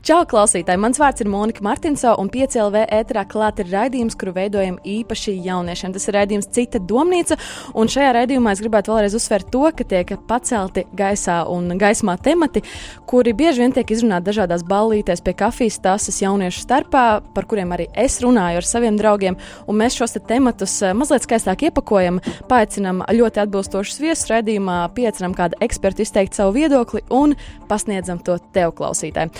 [0.00, 0.80] Čau, klausītāji!
[0.80, 5.92] Mans vārds ir Monika Martinso, un 5LV ēterā klāt ir raidījums, kuru veidojam īpaši jauniešiem.
[5.92, 7.36] Tas ir raidījums Cita domnīca,
[7.76, 12.62] un šajā raidījumā es gribētu vēlreiz uzsvērt to, ka tiek pacelti gaisā un gaismā temati,
[13.04, 17.04] kuri bieži vien tiek izrunāti dažādās ballītēs pie kafijas tases jauniešu starpā,
[17.36, 19.36] par kuriem arī es runāju ar saviem draugiem,
[19.68, 25.36] un mēs šos te tematus eh, mazliet skaistāk iepakojam, paaicinam ļoti atbilstošus viesus raidījumā, piecinam
[25.36, 27.36] kādu ekspertu izteikt savu viedokli un
[27.68, 29.36] pasniedzam to tev klausītāji.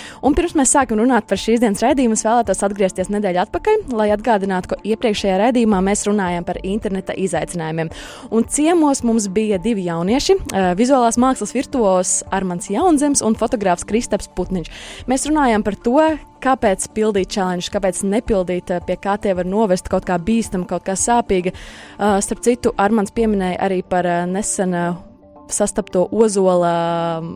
[0.51, 4.73] Pirms mēs sākam runāt par šīs dienas raidījumu, es vēlētos atgriezties nedēļu atpakaļ, lai atgādinātu,
[4.73, 7.87] ka iepriekšējā raidījumā mēs runājām par interneta izaicinājumiem.
[8.35, 10.35] Un ciemos mums bija divi jaunieši-
[10.81, 14.67] vizuālās mākslas virtuos Armāns Jaunzems un fotogrāfs Kristaps Putniņš.
[15.07, 20.03] Mēs runājām par to, kāpēc pildīt challenge, kāpēc nepildīt, pie kā tie var novest kaut
[20.03, 21.53] kā bīstama, kaut kā sāpīga.
[21.95, 25.10] Starp citu, Armāns pieminēja arī par nesenu
[25.55, 26.75] sastapto ozola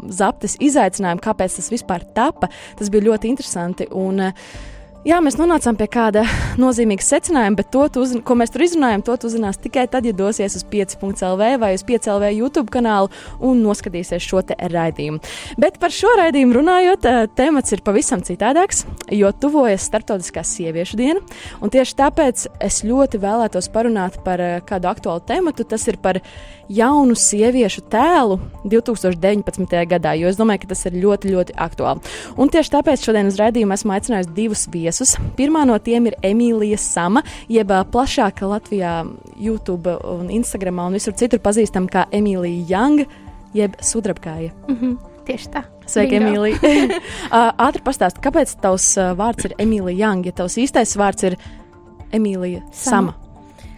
[0.10, 2.52] zaptes izaicinājumu, kāpēc tas vispār tapa.
[2.80, 3.90] Tas bija ļoti interesanti.
[3.96, 4.72] Un, uh,
[5.06, 6.24] Jā, mēs nonācām pie kāda
[6.58, 10.56] nozīmīga secinājuma, bet to, uzin, ko mēs tur izrunājam, to uzzinās tikai tad, ja dosies
[10.58, 15.22] uz 5.CLV vai uz 5.CLV YouTube kanālu un noskatīsies šo raidījumu.
[15.62, 18.82] Bet par šo raidījumu runājot, eh, temats ir pavisam citādāks,
[19.14, 21.22] jo tuvojas Startautiskā sieviešu diena,
[21.62, 25.70] tieši tāpēc es ļoti vēlētos parunāt par eh, kādu aktuālu tematu.
[25.70, 26.18] Tas ir par
[26.70, 29.76] jaunu sieviešu tēlu 2019.
[29.90, 32.14] gadā, jo es domāju, ka tas ir ļoti, ļoti aktuāli.
[32.38, 35.16] Un tieši tāpēc šodien uz raidījumu esmu aicinājusi divus viesus.
[35.38, 38.98] Pirmā no tiem ir Emīlija Sama, jeb plašāk Latvijā,
[39.36, 43.06] YouTube un Instagram un visur citur pazīstama kā Emīlija Young,
[43.56, 44.52] jeb sudrabkāja.
[44.68, 44.98] Mm -hmm.
[45.26, 45.64] Tieši tā.
[45.90, 46.58] Sveika, Emīlija.
[47.66, 51.38] Ātri pastāst, kāpēc tavs vārds ir Emīlija Young, ja tavs īstais vārds ir
[52.12, 53.12] Emīlija Sama?
[53.12, 53.25] Sama.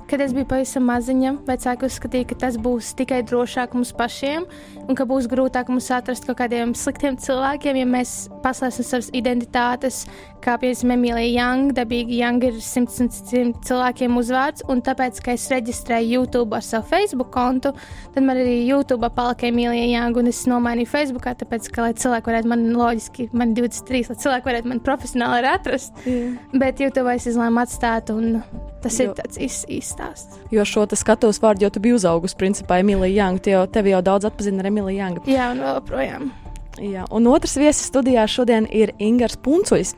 [0.08, 4.46] Kad es biju pavisam maziņa, vecāki uzskatīja, ka tas būs tikai drošāk mums pašiem
[4.88, 10.06] un ka būs grūtāk mums atrast kaut kādiem sliktiem cilvēkiem, ja mēs paslēpsim savas identitātes,
[10.44, 11.74] kā piemēram Emīlija Young.
[11.76, 16.66] Dabīgi Young ir simt, simt, simt cilvēkiem uzvārds, un tāpēc, ka es reģistrēju YouTube ar
[16.66, 17.74] savu Facebook kontu,
[18.16, 22.32] tad man arī YouTube palika Emīlija Young, un es nomainīju Facebookā, tāpēc, ka, lai cilvēki
[22.32, 25.96] varētu man loģiski, man 23, lai cilvēki varētu man profesionāli atrast.
[26.06, 26.38] Yeah.
[26.56, 28.40] Bet YouTube es izlēmu atstāt, un
[28.84, 30.40] tas jo, ir tāds īsts stāsts.
[30.54, 34.04] Jo šo skatos vārdu jau tu biji uzaugusi, principā, Emīlija Young, tie jau tevi jau
[34.06, 35.24] daudz atpazina ar Emīliju Young.
[35.26, 36.30] Jā, un vēl projām.
[36.78, 39.96] Jā, un otrs viesis studijā šodien ir Ingūns Punčuļs.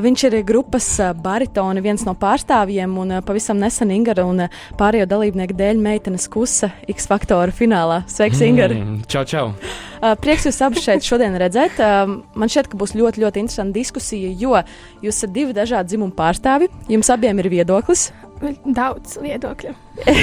[0.00, 0.86] Viņš ir grupas
[1.20, 4.46] baritona, viens no pārstāvjiem, un pavisam nesen Ingūna un
[4.80, 8.00] pārējo dalībnieku dēļ meitenes kusa X faktora finālā.
[8.08, 8.80] Sveiks, Ingūna!
[8.80, 9.44] Mm, čau, čau!
[10.24, 11.76] Prieks jūs abus šeit šodien redzēt.
[11.76, 14.56] Man šķiet, ka būs ļoti, ļoti interesanta diskusija, jo
[15.04, 16.72] jūs esat divi dažādi dzimumu pārstāvi.
[16.88, 18.08] Jums abiem ir viedoklis.
[18.42, 19.74] Daudz viedokļu.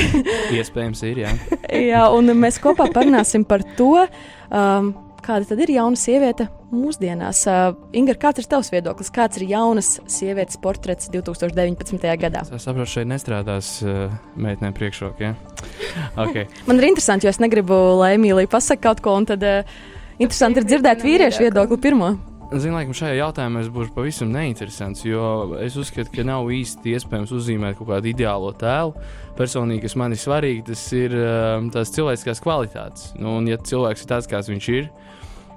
[0.59, 1.24] Iespējams, ir.
[1.24, 1.35] Jā,
[1.72, 4.06] jā un mēs kopā parunāsim par to.
[4.50, 4.91] Um,
[5.24, 7.41] kāda tad ir jauna sieviete mūsdienās?
[7.50, 9.12] Uh, Inga, kāds ir tavs viedoklis?
[9.13, 12.07] Kāds ir jaunas sievietes portrets 2019.
[12.22, 12.44] gadā?
[12.46, 14.07] Es saprotu, šeit nestrādās uh,
[14.40, 15.31] meitenēm priekšroka.
[15.31, 15.68] Ja?
[16.16, 16.50] Okay.
[16.69, 19.78] Man ir interesanti, jo es negribu, lai Emīlija pasakā kaut ko, un tad uh,
[20.18, 22.16] interesanti ir dzirdēt vīriešu viedokli pirmo.
[22.49, 27.29] Zinu, laikam, šajā jautājumā es būšu pavisam neinteresants, jo es uzskatu, ka nav īsti iespējams
[27.37, 28.95] uzzīmēt kaut kādu ideālo tēlu.
[29.37, 33.11] Personīgi, kas man ir svarīgi, tas ir um, tās cilvēciskās kvalitātes.
[33.21, 34.89] Nu, un, ja cilvēks ir tāds, kāds viņš ir,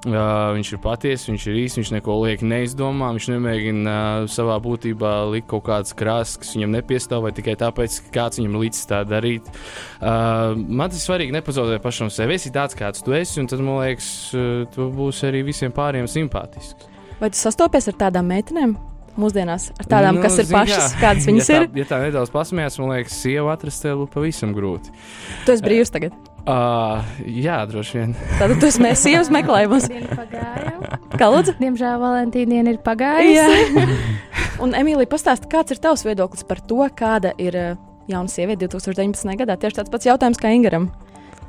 [0.03, 3.13] Uh, viņš ir patiesa, viņš ir īsts, viņš neko lieki neizdomā.
[3.15, 8.01] Viņš nemēģina uh, savā būtībā likt kaut kādas krāsas, kas viņam nepiestāv, vai tikai tāpēc,
[8.09, 9.47] ka kāds viņam līdz tā darīt.
[10.01, 12.35] Uh, man tas svarīgi nepazaudēt pašam sevi.
[12.35, 15.75] Es esmu tāds, kāds tu esi, un tad man liekas, uh, tu būsi arī visiem
[15.77, 16.91] pārējiem simpātisks.
[17.23, 18.75] Vai tu sastopies ar tādām meitenēm?
[19.23, 21.81] Mūsdienās ar tādām, nu, kas ir pašas, kā, kādas viņas ja tā, ir.
[21.83, 24.91] Ja tā nedaudz pasmējās, man liekas, sieva atrast tevi pavisam grūti.
[25.47, 26.17] Tu esi brīvs tagad.
[26.43, 28.15] Uh, jā, droši vien.
[28.41, 29.87] Tad tu esi mēs sievas meklējumos.
[31.15, 31.55] Kā lūdzu?
[31.61, 33.87] Diemžēl Valentīna diena ir pagājusi.
[34.63, 37.57] Un Emīlija, pastāsti, kāds ir tavs viedoklis par to, kāda ir
[38.11, 39.39] jauna sieviete 2019.
[39.45, 39.57] gadā?
[39.59, 40.91] Tieši tāds pats jautājums kā Ingaram.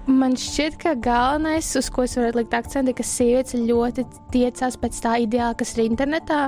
[0.03, 4.03] Man šķiet, ka galvenais, uz ko es varu likt akcentu, ir, ka sievietes ļoti
[4.33, 6.39] tiecās pēc tā ideāla, kas ir internetā,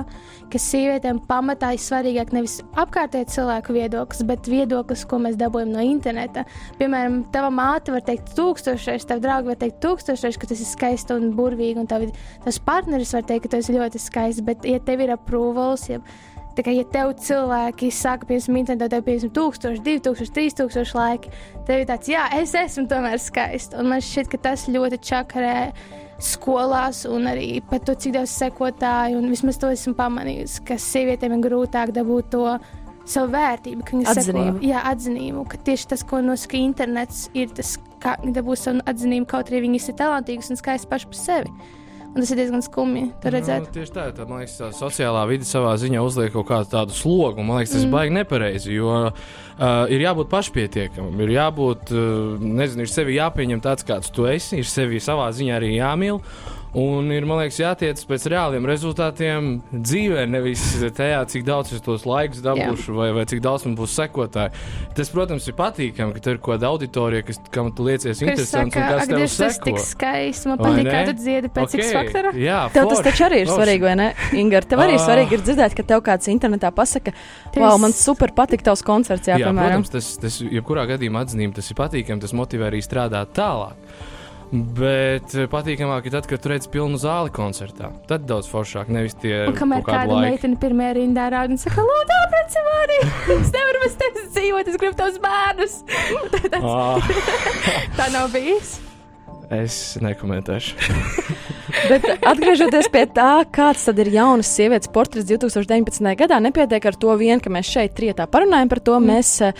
[0.52, 5.86] ka sievietēm pamatā ir svarīgāk nevis apkārtējā cilvēku viedoklis, bet viedoklis, ko mēs dabūjam no
[5.88, 6.44] interneta.
[6.76, 11.16] Piemēram, tava māte var teikt tūkstošreiz, tava drauga var teikt tūkstošreiz, ka tas ir skaisti
[11.16, 12.12] un burvīgi, un tavi,
[12.44, 16.04] tas partneris var teikt, ka tas ir ļoti skaisti, bet, ja tev ir approval, ja
[16.56, 21.32] Tā kā, ja tev cilvēki saka, piemēram, internetā, tev ir 1000, 2000, 3000 laiki,
[21.68, 23.76] tev ir tāds, jā, es esmu tomēr skaists.
[23.76, 25.58] Un man šķiet, ka tas ļoti čakarē
[26.22, 31.36] skolās, un arī par to, cik daudz sekotāju, un vismaz to esmu pamanījusi, ka sievietēm
[31.36, 32.46] ir grūtāk dabūt to
[33.06, 34.56] savu vērtību, ka viņi Atzinību.
[34.56, 38.84] seko, jā, atzinību, ka tieši tas, ko nosaka internets, ir tas, kā viņi dabūs savu
[38.88, 41.52] atzinību, kaut arī viņi ir talantīgas un skaisti paši par sevi.
[42.16, 43.66] Un tas ir diezgan skumji to redzēt.
[43.66, 46.96] Nu, tieši tā, tā, man liekas, tā sociālā vide savā ziņā uzliek kaut kādu tādu
[46.96, 47.44] slogu.
[47.44, 47.92] Man liekas, tas Mm.
[47.92, 48.72] baigi nepareizi.
[48.72, 49.12] Jo uh,
[49.92, 54.64] ir jābūt pašpietiekamam, ir jābūt, uh, nezinu, ir sevi jāpieņem tāds, kāds tu esi, ir
[54.64, 56.22] sevi savā ziņā arī jāmīl.
[56.76, 60.60] Un ir, man liekas, jātiec pēc reāliem rezultātiem dzīvē, nevis
[60.92, 64.52] tajā, cik daudz es tos laikus dabūšu, vai, vai cik daudz man būs sekotāji.
[64.98, 68.20] Tas, protams, ir patīkami, ka tur ir kaut kāda auditorija, kas, kam tu liecies Kas
[68.26, 70.50] interesants saka, un kas tev Dievs, tas tik skaisti.
[70.50, 71.80] Man patīk, kā tu dziedi pēc okay.
[71.86, 72.32] X faktora.
[72.44, 73.56] Jā, Tev tas taču arī ir forši.
[73.62, 74.08] svarīgi, vai ne?
[74.42, 75.04] Inga, tev arī Ah.
[75.06, 77.14] svarīgi ir dzirdēt, ka tev kāds internetā pasaka,
[77.56, 79.80] wow, man super patīk tavs koncerts, jā, Jā, piemēram.
[79.80, 83.80] protams, tas, tas jebkurā gadījumā atzīmē, tas ir patīkami, tas motivē arī strādāt tālāk.
[84.52, 87.88] Bet eh, patīkamāk ir tad, kad tu redz pilnu zāli koncertā.
[88.06, 90.36] Tad daudz foršāk, nevis tie Un kamēr kāda laiki.
[90.36, 92.98] meitene pirmajā rindā rāda un saka, lūdzu, apreci mani!
[93.40, 95.78] Es nevaru bez tevis dzīvot, es gribu tavus bērnus!
[96.66, 97.02] Ah,
[97.98, 98.76] Tā nav bijis.
[99.52, 100.78] es nekomentēšu.
[101.90, 106.06] Bet atgriežoties pie tā, kāds tad ir jaunas sievietes portrets 2019.
[106.22, 108.96] gadā, nepietiek ar to vien, ka mēs šeit trietā parunājam par to.
[109.02, 109.52] Mēs, eh,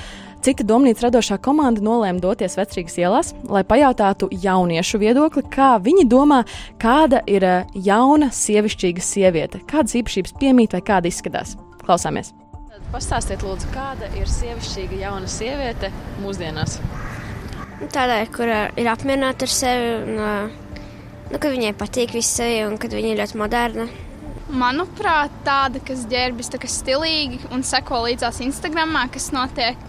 [0.44, 6.42] Cita domnīca radošā komanda nolēma doties vecrīgas ielās, lai pajautātu jauniešu viedokli, kā viņi domā,
[6.82, 11.56] kāda ir eh, jauna sievišķīga sieviete, kādas īpašības piemīt vai kāda izskatās.
[11.82, 12.34] Klausāmies!
[12.92, 15.90] Pastāstiet, lūdzu, kāda ir sievišķīga jauna sieviete
[16.22, 16.78] mūsdienās?
[17.92, 20.34] Tādai, kur ā, ir apmierināta ar sevi, un ā,
[21.32, 23.88] nu, ka viņai patīk viss sevi, un kad viņa ir ļoti moderna.
[24.46, 29.82] Manuprāt, tāda, kas ģērbjas tā kā stilīgi un seko līdzās Instagram, kas notiek.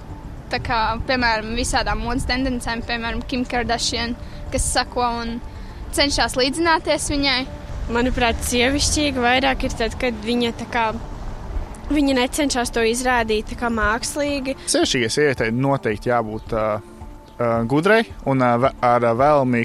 [0.52, 4.16] Tā kā, piemēram, visādām modes tendencēm, piemēram, Kim Kardashian,
[4.54, 5.34] kas sako un
[5.96, 7.40] cenšas līdzināties viņai.
[7.92, 10.88] Manuprāt, sievišķīga vairāk ir tad, kad viņa tā kā.
[11.88, 14.58] Viņa necenšas to izrādīt tā kā mākslīgi.
[14.68, 19.64] Sievišķīgai sievietei noteikti jābūt uh, uh, gudrai un uh, ar uh, vēlmi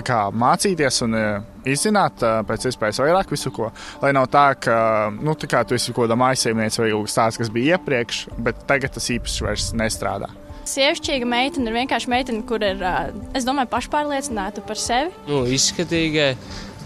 [0.00, 3.68] kā, mācīties un uh, izzināt uh, pēc iespējas vairāk visu ko.
[4.00, 4.76] Lai nav tā, ka
[5.12, 8.64] nu, tā kā, tu esi kaut kāda maisaimniece vai kas tāds, kas bija iepriekš, bet
[8.70, 10.32] tagad tas īpaši vairs nestrādā.
[10.64, 15.10] Sievišķīga meitene ir vienkārši meitene, kur ir, ā, es domāju, pašpārliecināta par sevi.
[15.26, 16.36] nu, izskatīgai,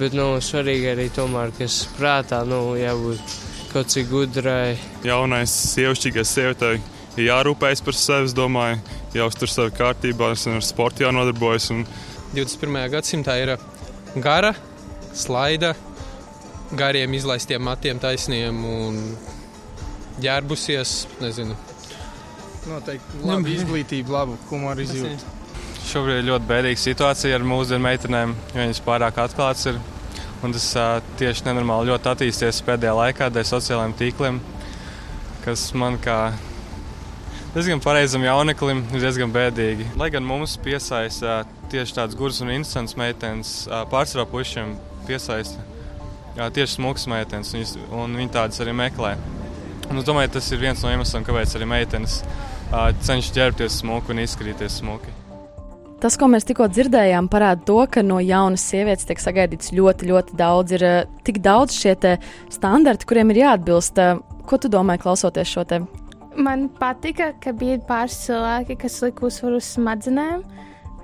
[0.00, 3.36] bet nu, svarīgi arī tomēr, kas prātā nu, jābūt
[3.74, 4.78] kaut cik gudrai.
[5.04, 6.78] jaunais sievišķīgais sievietei
[7.16, 8.80] ir jārūpējas par sevi, es domāju,
[9.16, 11.70] jāuztur sevi kārtībā, ar sportu jānodarbojas.
[11.74, 11.84] Un
[12.36, 12.90] 21.
[12.92, 13.54] gadsimtā ir
[14.20, 14.52] gara,
[15.16, 15.72] slaida,
[16.76, 18.98] gariem izlaistiem matiem taisniem un
[20.20, 20.92] ģērbusies,
[21.22, 21.56] nezinu.
[22.66, 25.32] Noteikti labi izglītība, labu humoru izjūtu.
[25.86, 29.80] šobrīd ir ļoti bēdīga situācija ar mūsdienu meitenēm, jo viņas pārāk atklātas ir.
[30.44, 34.40] Un tas uh, tieši nenormāli ļoti attīstījies pēdējā laikā dēļ sociālajiem tīkliem,
[35.46, 36.18] kas man kā
[37.54, 39.94] diezgan pareizam jauneklim ir diezgan bēdīgi.
[39.96, 44.76] Lai gan mums piesaista tieši tāds gurs un interesants meitenes, uh, pārsvarā pušiem
[45.06, 45.62] piesaista
[46.36, 49.16] jā, tieši smukas meitenes, un, viņas- un viņi tādas arī meklē.
[49.90, 54.12] Un es domāju, tas ir viens no iemesliem, kāpēc arī meitenes uh, cenšas ģērbties smuki
[54.12, 55.14] un izskatīties smuki.
[56.02, 60.34] Tas, ko mēs tikko dzirdējām, parāda to, ka no jaunas sievietes tiek sagaidīts ļoti, ļoti
[60.36, 60.74] daudz.
[60.76, 60.84] Ir
[61.24, 62.10] tik daudz šie te
[62.52, 64.02] standarti, kuriem ir jāatbilst.
[64.46, 65.80] Ko tu domā, klausoties šo te?
[66.36, 70.44] Man patika, ka bija pāris cilvēki, kas lika uzsvaru uz smadzenēm.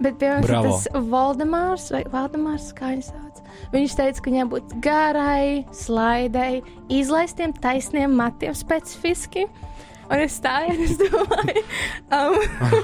[0.00, 0.71] Bet, piemēram, Bravo.
[0.71, 3.43] tas Valdemārs, vai Valdemārs, kā viņš sauc,
[3.75, 5.44] viņš teica, ka viņai būtu garai,
[5.77, 9.46] slaidai, izlaistiem, taisniem matiem specifiski.
[10.13, 11.61] Un es stāju, un es domāju,
[12.13, 12.34] um,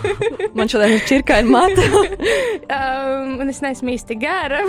[0.56, 1.84] Man šodien ir čirkaini mati.
[2.78, 4.62] um, un es neesmu īsti gara.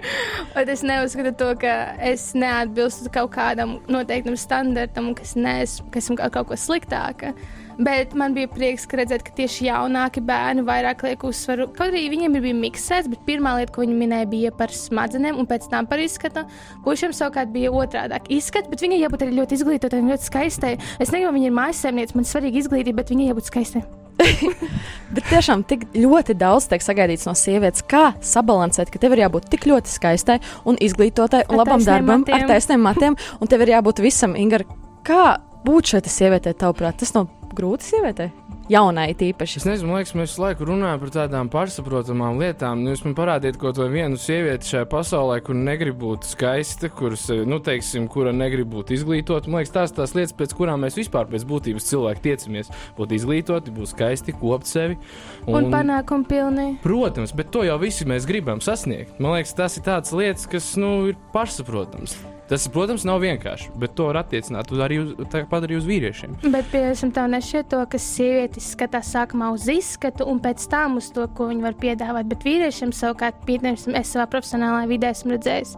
[0.58, 1.74] un es neuzskatu to, ka
[2.10, 6.58] es neatbilstu kaut kādam noteiktam standartam, un ka es neesmu ka esmu kaut, kaut ko
[6.58, 7.34] sliktāka.
[7.80, 11.70] Bet man bija prieks redzēt, ka tieši jaunāki bērni vairāk liek uzsvaru.
[11.72, 15.48] Kaut arī viņiem bija miksēts, bet pirmā lieta, ko viņi minēja, bija par smadzenēm, un
[15.48, 16.44] pēc tam par izskatu.
[16.84, 20.74] Pušiem savukārt bija otrādi izskats, bet viņai jābūt arī ļoti izglītotai un ļoti skaistai.
[21.00, 23.84] Es negribu, viņa ir mājasēmniece, man ir svarīga izglītība, bet viņai jābūt skaistai.
[25.14, 29.48] Bet tiešām tik ļoti daudz tiek sagaidīts no sievietes, kā sabalansēt, ka tev ir jābūt
[29.54, 30.36] tik ļoti skaistai
[30.68, 32.36] un izglītotai un Ar labam darbam, matiem.
[32.36, 34.68] ar taisniem matiem, un tev ir jābūt visam, Ingar.
[35.08, 37.00] Kā būt šai sievietei, tavuprāt?
[37.00, 38.30] Tas nav grūti sievietei,
[38.70, 39.60] jaunai tīpaši.
[39.60, 42.84] Es nezinu, liekas, mēs visu laiku runājam par tādām pašsaprotamām lietām.
[42.84, 47.26] Nu, jūs man parādiet kaut vai vienu sievieti šajā pasaulē, kur negrib būt skaista, kuras,
[47.28, 49.50] nu, teiksim, kura negrib būt izglītota.
[49.50, 52.72] Man liekas, tās tās lietas, pēc kurām mēs vispār pēc būtības cilvēki tiecamies.
[52.98, 54.98] Būt izglītoti, būt skaisti, kopt sevi.
[55.46, 56.68] Un, un panākumu pilni.
[56.84, 59.18] Protams, bet to jau visi mēs gribam sasniegt.
[59.20, 62.18] Man liekas, tas ir tāds lietas, kas, nu, ir pašsaprotams.
[62.50, 65.10] Tas, protams, nav vienkārši, bet to var attiecināt arī uz,
[65.54, 66.32] arī uz vīriešiem.
[66.50, 71.12] Bet, piemēram, tā nešķiet to, ka sievietes skatās sākumā uz izskatu un pēc tam uz
[71.14, 72.26] to, ko viņi var piedāvāt.
[72.32, 75.76] Bet vīriešiem savukārt, piemēram, es savā profesionālajā vidē esmu redzējis,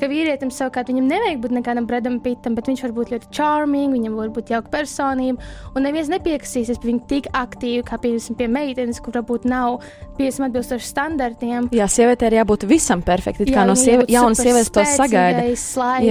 [0.00, 3.92] ka vīrietim savukārt viņam nevajag būt nekādam bredam pitam, bet viņš var būt ļoti charming,
[3.92, 5.44] viņam var būt jauka personība,
[5.76, 9.82] un neviens nepiekasīsies pie viņa tik aktīvi, kā, piemēram, pie meitenes, kur varbūt nav,
[10.16, 11.68] piemēram, atbilstoši standartiem.
[11.76, 15.44] Jā, sievietē ir jābūt visam perfekti, kā no sieva, jaunas sievietes to sagaida.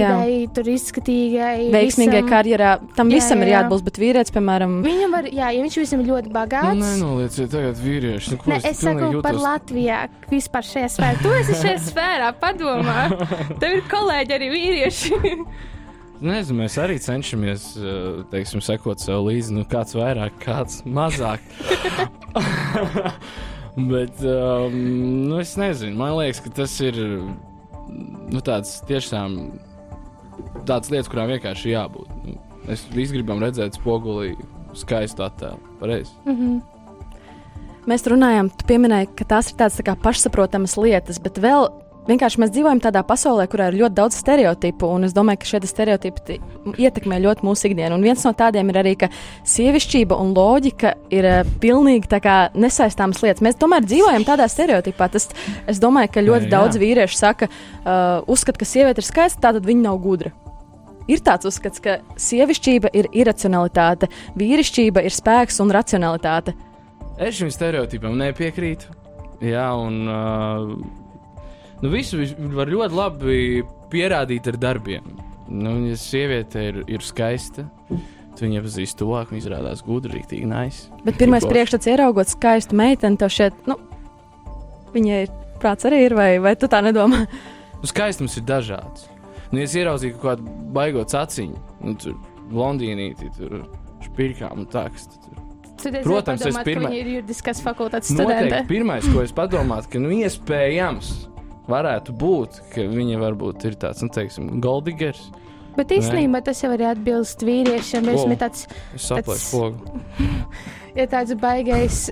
[0.04, 1.70] Slaidai, tur izskatīgai.
[1.74, 2.30] Veiksmīgai visam.
[2.30, 2.70] karjerā.
[2.96, 3.56] Tam Jā, visam jā, ir jā.
[3.58, 6.80] jāatbilst, bet vīrietis, piemēram, Viņam var, jā, ja viņš visam ir ļoti Nu, bagāts.
[6.80, 8.30] nenolieciet tagad vīrieši.
[8.34, 11.22] Nu, Ne, es saku pilnīgi par jūtos- Latvijā, vispār šajā sfērā.
[11.22, 12.98] Tu esi šajā sfērā, padomā.
[13.60, 15.10] Tev ir kolēģi arī vīrieši.
[16.24, 19.50] Nezinu, mēs arī cenšamies, eh, teiksim, sekot sev līdzi.
[19.52, 21.40] Nu, kāds vairāk, kāds mazāk.
[23.76, 24.74] Bet, um,
[25.28, 29.34] nu, es nezinu, man liekas, ka tas ir nu, tāds tiešām
[30.68, 32.12] tāds lietas, kurām vienkārši jābūt.
[32.24, 32.36] Nu,
[32.68, 34.34] mēs visi gribam redzēt spogulī
[34.78, 35.60] skaistu attēlu.
[35.80, 36.14] Pareizi.
[36.26, 36.62] Mhm.
[37.84, 41.68] Mēs runājām, tu pieminēji, ka tās ir tādas tā pašsaprotamas lietas, bet vēl
[42.08, 45.60] vienkārši mēs dzīvojam tādā pasaulē, kurā ir ļoti daudz stereotipu, un es domāju, ka šie
[45.64, 46.38] te stereotipi ti-
[46.84, 47.96] ietekmē ļoti mūsu ikdienu.
[47.96, 49.08] Un viens no tādiem ir arī, ka
[49.54, 52.10] sievišķība un loģika ir uh, pilnīgi
[52.54, 53.42] nesaistāmas lietas.
[53.44, 55.10] Mēs tomēr dzīvojam tādā stereotipā.
[55.10, 55.28] Tas,
[55.66, 56.54] es domāju, ka ļoti Jā.
[56.58, 60.32] daudz vīriešu saka, uh, uzskata, ka sieviete ir skaista, tātad viņa nav gudra.
[61.08, 64.08] Ir tāds uzskats, ka sievišķība ir iracionalitāte,
[64.40, 66.54] vīrišķība ir spēks un racionalitāte.
[67.20, 68.88] Es šim stereotipam nepiekrītu.
[69.44, 70.70] Jā, un uh,
[71.84, 73.38] nu, visu vis- var ļoti labi
[73.92, 75.04] pierādīt ar darbiem.
[75.52, 80.88] Nu, ja sieviete ir, ir skaista, tad viņa iepazīst tuvāk, viņa izrādās gudra, rīktīgi nice.
[81.04, 83.76] Bet pirmais priekšstats, ieraugot skaistu meiteni, tev šeit, nu,
[84.94, 85.26] viņai
[85.60, 87.26] prāts arī ir, vai, vai tu tā nedomā?
[87.84, 89.04] Nu, skaistums ir dažāds.
[89.52, 92.16] Nu, ja es ieraudzīju kaut kādu baigot aciņu, nu, tur
[92.50, 93.66] blondīnīti, tur
[94.08, 95.42] špirkām un tā, kas tur.
[96.02, 98.64] Protams, es pirmā- ir juridiskās fakultātes Noteikti studente.
[98.70, 101.10] pirmais, ko es padomāju, ka nu, iespējams
[101.70, 105.30] varētu būt, ka viņa varbūt ir tāds, nu, teiksim, goldigers.
[105.74, 108.06] Bet īstenībā tas jau arī atbilst vīriešiem.
[108.12, 110.00] O, domāju, tāds, Es saplēsu pogu.
[110.94, 112.04] ja tāds baigais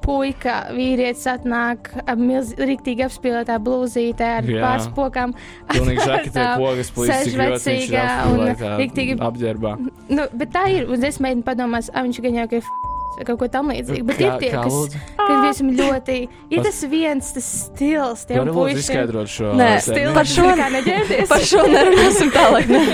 [0.00, 5.34] puika vīrietis atnāk ar rīktīgi apspīlētā blūzītē ar pārspokām.
[5.70, 9.18] Pilnīgi žaketē pogas plīsīs, cik ļoti viņš ir apspīlētā rīktīgi.
[9.28, 9.74] apģērbā.
[10.10, 12.70] Nu, bet tā ir, un es mēģinu padomāt, ah, viņš gan jau ir
[13.16, 14.04] vai kaut ko tam līdzīgu.
[14.06, 16.18] Bet Kā- ir tie, kas, kas visam ļoti,
[16.50, 18.78] ir tas viens, tas stils, tiem puišiem.
[18.84, 20.14] izskaidrot šo Nē, terminu?
[20.14, 21.28] par šo, neģērties?
[21.28, 22.68] par šo nerunāsim tālāk.
[22.70, 22.84] Ne?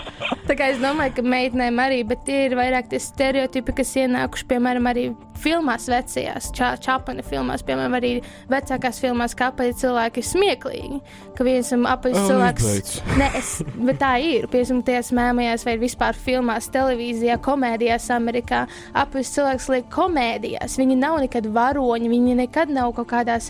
[0.46, 4.46] Tā kā es domāju, ka meitenēm arī, bet tie ir vairāk tie stereotipi, kas ienākuši,
[4.52, 5.06] piemēram, arī
[5.42, 8.12] filmās vecajās, čā, čapana filmās, piemēram, arī
[8.52, 11.00] vecākās filmās, kā apaļi cilvēki ir smieklīgi.
[11.36, 12.68] Ka viens apaļs Oh, cilvēks.
[12.70, 12.94] izbeidz.
[13.20, 13.50] Nē, es,
[13.90, 14.46] bet tā ir.
[14.54, 18.66] Piemēram, tajās mēmajās vai vispār filmās, televīzijā, komēdijās Amerikā.
[19.02, 20.78] Apaļs cilvēks liek komēdijās.
[20.80, 23.50] Viņi nav nekad varoņi, viņi nekad nav kaut kādās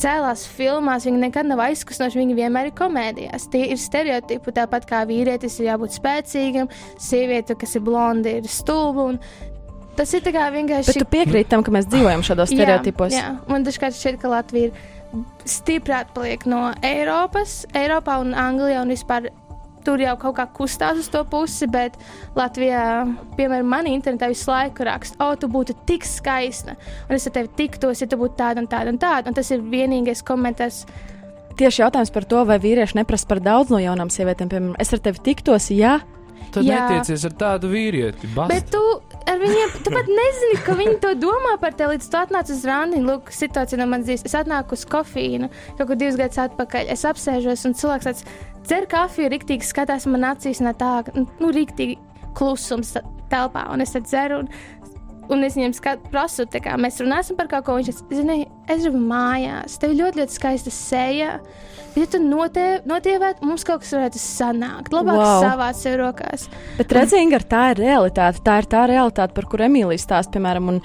[0.00, 3.48] cēlās filmās, viņi nekad nav aizkustinoši, viņi vienmēr ir komēdijās.
[3.52, 6.70] Tie ir stereotipi, tāpat kā vīrietis ir jābūt spēcīgam,
[7.00, 9.12] sieviete, kas ir blonda, ir stulba.
[9.96, 10.88] Tas ir vienkārši.
[10.88, 13.12] Bet tu piekrīti tam, ka mēs dzīvojam šādos stereotipos?
[13.12, 13.38] Jā, jā.
[13.50, 14.92] man dažkārt šķiet, ka Latvija ir
[15.48, 19.28] stiprāk paliek no Eiropas, Eiropā un Anglijā un vispār.
[19.82, 21.96] Tur jau kaut kā kustās uz to pusi, bet
[22.38, 22.82] Latvijā,
[23.38, 26.76] piemēram, manā internetā visu laiku raksta, o, tu būtu tik skaista,
[27.08, 29.32] un es ar tevi tiktos, ja tu būtu tāda un tāda un tāda.
[29.32, 30.84] Un tas ir vienīgais komentārs,
[31.52, 34.48] Tieši jautājums par to, vai vīrieši neprasa par daudz no jaunām sievietēm.
[34.48, 35.98] Piemēram, es ar tevi tiktos, ja.
[36.52, 38.30] Tad netiecies ar tādu vīrieti.
[38.32, 38.54] Basta.
[38.54, 38.80] Bet tu
[39.28, 41.96] ar viņiem, tu pat nezini, ka viņi to domā par tevi.
[41.96, 44.26] Līdz tu atnāc uz randiņu, lūk, situācija no manas dzīves.
[44.28, 46.90] Es atnāku uz kofīnu kaut kur divus gadus atpakaļ.
[46.92, 48.26] Es apsēžos un cilvēks tāds
[48.66, 51.98] dzer kafiju, rīktīgi skatās man acīs, un tā, nu, rīktīgi
[52.38, 52.94] klusums
[53.32, 53.66] telpā.
[53.72, 54.42] Un es tad dzeru.
[54.44, 54.52] Un,
[55.30, 57.76] Un es viņam skatu, prasu, kā mēs runāsim par kaut ko.
[57.78, 59.78] Viņš teica, zini, es gribu mājās.
[59.80, 61.36] Tev ļoti, ļoti skaista seja.
[61.92, 64.92] Ja tu notie, notievētu, mums kaut kas varētu sanākt.
[64.94, 65.24] Labāk Wow.
[65.28, 65.46] wow.
[65.46, 66.48] savā sev rokās.
[66.78, 68.42] Bet redziet, Inga, tā ir realitāte.
[68.44, 70.80] Tā ir tā realitāte, par kuru Emīlija stāsta, piemēram, un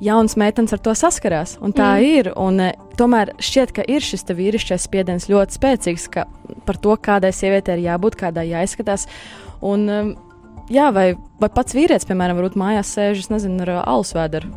[0.00, 1.56] jaunas meitenes ar to saskarās.
[1.62, 2.08] Un tā mm.
[2.10, 2.32] Ir.
[2.40, 6.08] Un, e, tomēr šķiet, ka ir šis vīrišķais spiediens ļoti spēcīgs
[6.66, 9.06] par to, kādai sievietei ir jābūt, kādai jāizskatās.
[9.62, 10.02] Un, e,
[10.70, 11.12] jā, vai,
[11.42, 14.50] vai pats vīrietis, piemēram, varbūt mājās sēž, nezinu, ar alus vēderu.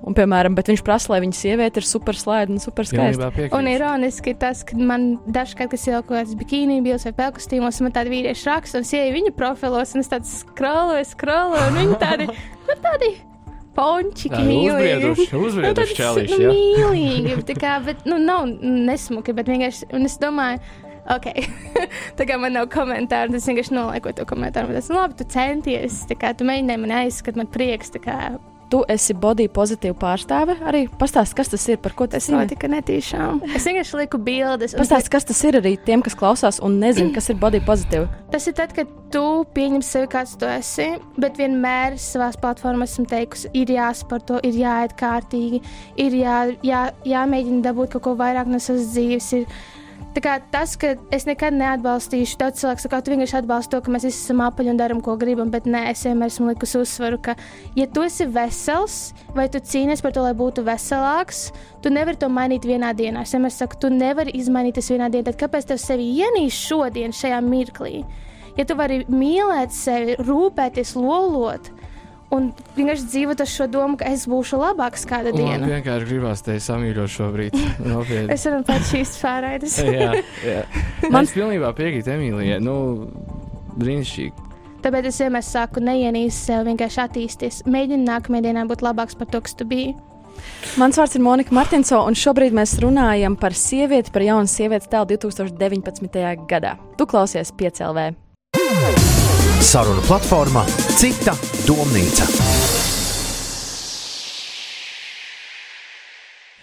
[0.00, 3.28] Un, piemēram, bet viņš prasa, lai viņa sieviete ir super slaida un super skaista.
[3.52, 7.82] Un ironiski ir tas, ka man dažkārt, kas ir kaut kāds bikīni, bijis vai pelkostīmos,
[7.84, 11.76] man tādi vīrieši raksta, un es ieju viņu profilos, un es tāds skroloju, skroloju, un
[11.82, 13.10] viņi tādi, nu, tādi
[13.76, 15.12] pončiki mīlīgi.
[15.12, 15.98] uzbrieduši- uzbrieduši
[16.40, 16.54] Nu.
[16.54, 20.64] Mīlīgi, tā kā, bet, nu, nav nesmuki, bet vienkārši, un es domāju,
[21.10, 21.30] Ok,
[22.18, 24.76] tā kā man nav komentāru, tas vienkārši nolaiku to komentāru.
[24.76, 28.36] Tas, nu, labi, tu centies, kā tu mēģināji man aizskat, man prieks, kā
[28.70, 30.54] Tu esi body pozitīva pārstāve.
[30.70, 33.40] Arī pastāsti, kas tas ir, par ko tas tas notika netīšām.
[33.58, 34.76] Es vienkārši liku bildes.
[34.78, 38.06] Pastāsti, kas tas ir arī tiem, kas klausās un nezina, kas ir body pozitīva.
[38.30, 39.24] Tas ir tad, kad tu
[39.56, 40.86] pieņem sevi, kāds tu esi,
[41.18, 45.64] bet vienmēr savā platformā esmu teikusi, ir jāsporto, ir jāiet kārtīgi,
[46.06, 49.32] ir jā, jā, jāmēģina dabūt kaut ko vairāk no savas dzīves.
[49.40, 49.50] Ir,
[50.50, 54.18] tas, ka es nekad neatbalstīšu, daudz cilvēku saka, tu vienkārši atbalsti to, ka mēs visi
[54.24, 57.36] esam apaļi un darām, ko gribam, bet nē, es vienmēr esmu likusi uzsvaru, ka,
[57.78, 58.98] ja tu esi vesels
[59.36, 61.50] vai tu cīnies par to, lai būtu veselāks,
[61.82, 63.22] tu nevari to mainīt vienā dienā.
[63.22, 67.14] Es vienmēr saku, tu nevari izmainīt tas vienā dienā, tad kāpēc tev sevi ienīst šodien,
[67.14, 68.02] šajā mirklī?
[68.58, 71.70] Ja tu vari mīlēt sevi, rūpēties, lolot,
[72.34, 75.64] un vienkārši dzīvot ar šo domu, ka es būšu labāks kādu dienu.
[75.64, 77.56] Man vienkārši gribās te samīļot šobrīd.
[78.34, 79.78] es varu pēc šīs pārraides.
[79.86, 80.12] jā,
[80.46, 80.60] jā.
[81.14, 82.60] Man es pilnībā piekrītu Emīlijai.
[82.64, 82.76] Nu,
[83.80, 84.48] brīnišķīgi.
[84.80, 87.64] Tāpēc es vienmēr saku, neienīsi sev, vienkārši attīsties.
[87.68, 89.92] Mēģini nākamajā dienā būt labāks par to, kas tu biji.
[90.80, 95.12] Mans vārds ir Monika Martinso, un šobrīd mēs runājam par sievieti, par jaunu sievietes tēlu
[95.12, 96.46] 2019.
[96.48, 96.78] gadā.
[96.96, 99.19] Tu klausies 5LV!
[99.60, 100.62] Sarunu platformā
[100.96, 101.34] Cita
[101.68, 102.24] domnīca.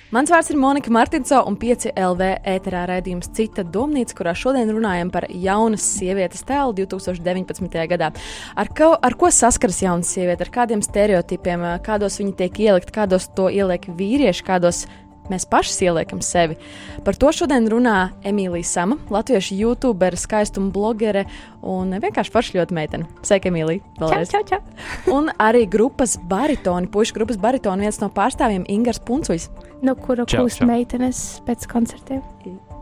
[0.10, 5.12] Mans vārds ir Monika Martinsona un 5 LV ēterā raidījums Cita domnīca, kurā šodien runājam
[5.14, 7.78] par jaunas sievietes tēlu 2019.
[7.94, 8.10] gadā.
[8.58, 13.30] Ar ko, ar ko saskaras jauna sieviete, ar kādiem stereotipiem, kādos viņa tiek ielikt, kādos
[13.38, 16.58] to ieliek vīrieši, kādos viņa mēs paši ieliekam sevi.
[17.06, 21.26] Par to šodien runā Emīlija Sama, latviešu youtubere, skaistuma blogere
[21.62, 23.10] un vienkārši forša ļoti meitene.
[23.28, 23.84] Sveika, Emīlija!
[24.02, 24.32] Vēlreiz.
[24.34, 24.62] Čau, čau,
[25.18, 29.50] Un arī grupas baritoni, pušu grupas baritoni, viens no pārstāvjiem Ingars Puncuis.
[29.82, 30.68] No kura Čau, čau.
[30.70, 32.24] meitenes pēc koncertiem?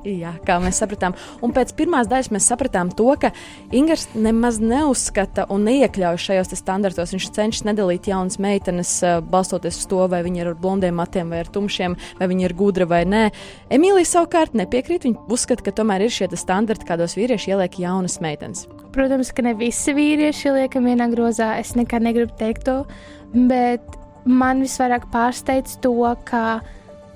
[0.06, 1.16] Jā, kā mēs sapratām.
[1.42, 3.32] Un pēc pirmās daļas mēs sapratām to, ka
[3.74, 7.16] Ingūns nemaz neuzskata un neiekļauj šajos standartos.
[7.16, 11.34] Viņš cenšas nedalīt jaunas meitenes, eh, balstoties uz to, vai viņi ir ar blondiem matiem
[11.34, 13.32] vai ar tumšiem, vai viņi ir gudri vai nē.
[13.72, 15.10] Emīlija savukārt nepiekrīt.
[15.10, 18.68] Viņa uzskata, ka tomēr ir šie standarti, kādos vīrieši ieliek jaunas meitenes.
[18.94, 21.58] Protams, ka ne visi vīrieši liekam vienā grozā.
[21.60, 22.86] Es nekad negribu teikt to,
[23.34, 23.82] bet
[24.26, 26.62] man visvairāk pārsteidz to, ka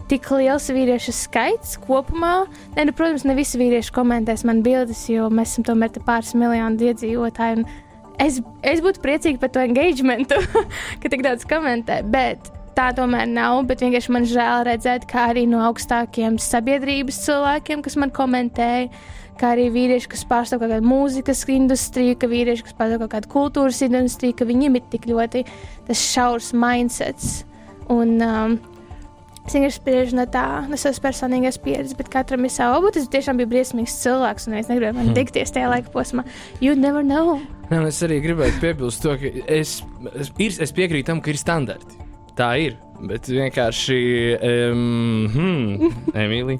[0.10, 2.34] tik liels vīriešu skaits kopumā.
[2.76, 6.92] Ne, nu, protams, ne visi vīrieši komentēs man bildes, jo mēs esam tomēr pāris miljoni
[6.92, 7.66] iedzīvotāji.
[8.20, 10.40] Es, es būtu priecīga par to engagementu,
[11.02, 12.02] ka tik daudz komentē.
[12.04, 13.62] Bet tā tomēr nav.
[13.70, 18.90] Bet vienkārši man žēl redzēt, kā arī no augstākiem sabiedrības cilvēkiem, kas man komentēja,
[19.40, 23.32] kā arī vīrieši, kas pārstāv kaut kādu mūzikas industriju, ka vīrieši, kas pārstāv kaut kādu
[23.36, 25.46] kultūras industriju, ka viņiem ir tik ļoti
[25.88, 27.40] tas šaurs mindsets.
[27.90, 28.60] Un, um,
[29.48, 32.76] Es vienkārši spriežu no tā, no savas personīgās pieredzes, bet katram ir sava.
[32.78, 35.16] Varbūt tas tiešām bija briesmīgs cilvēks, un es negribēju man Hmm.
[35.18, 36.26] tikties tajā laika posmā.
[36.62, 37.40] You never know.
[37.72, 39.80] Nē, es arī gribēju piebilst to, ka es,
[40.14, 41.98] es, ir, es piekrītu tam, ka ir standarti.
[42.38, 42.78] Tā ir.
[43.00, 43.98] Bet vienkārši,
[44.44, 45.92] um, hmm,
[46.26, 46.60] Emīlija.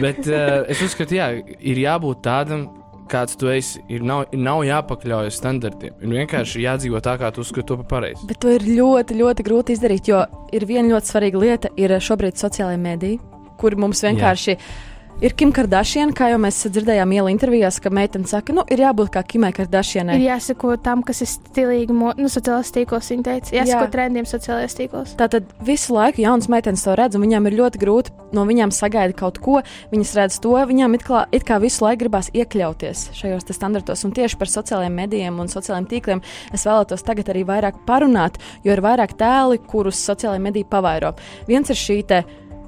[0.00, 2.68] Bet uh, es uzskatu, jā, ir jābūt tādam,
[3.10, 3.82] kāds tu esi.
[3.92, 5.96] Ir nav, nav jāpakļaujas standartiem.
[6.00, 8.26] Ir vienkārši jādzīvo tā, kā tu uzskati to par pareizi.
[8.30, 12.40] Bet to ir ļoti, ļoti grūti izdarīt, jo ir viena ļoti svarīga lieta, ir šobrīd
[12.40, 13.20] sociālajie mediji,
[13.60, 14.56] kur mums vienkārši.
[14.56, 14.92] Jā.
[15.22, 19.12] Ir Kim Kardashian, kā jau mēs dzirdējām, iela intervijās, ka meitene saka, nu, ir jābūt
[19.14, 20.16] kā Kimai Kardashianai.
[20.18, 23.12] Ir jāsako tam, kas ir stilīgi, nu, sociālajos tīklos.
[23.14, 23.92] Viņa teica, jāsako Jā.
[23.94, 25.14] trendiem sociālajos tīklos.
[25.20, 29.18] Tātad visu laiku jaunas meitenes to redz, un viņām ir ļoti grūti no viņām sagaidīt
[29.20, 29.60] kaut ko.
[29.94, 34.04] Viņas redz to, viņām it kā, it kā visu laiku gribās iekļauties šajos standartos.
[34.04, 38.74] Un tieši par sociālajiem medijiem un sociālajiem tīkliem es vēlētos tagad arī vairāk parunāt, jo
[38.74, 41.14] ir vairāk tēli, kurus sociālajie mediji pavairo.
[41.46, 42.24] Viens ir šī te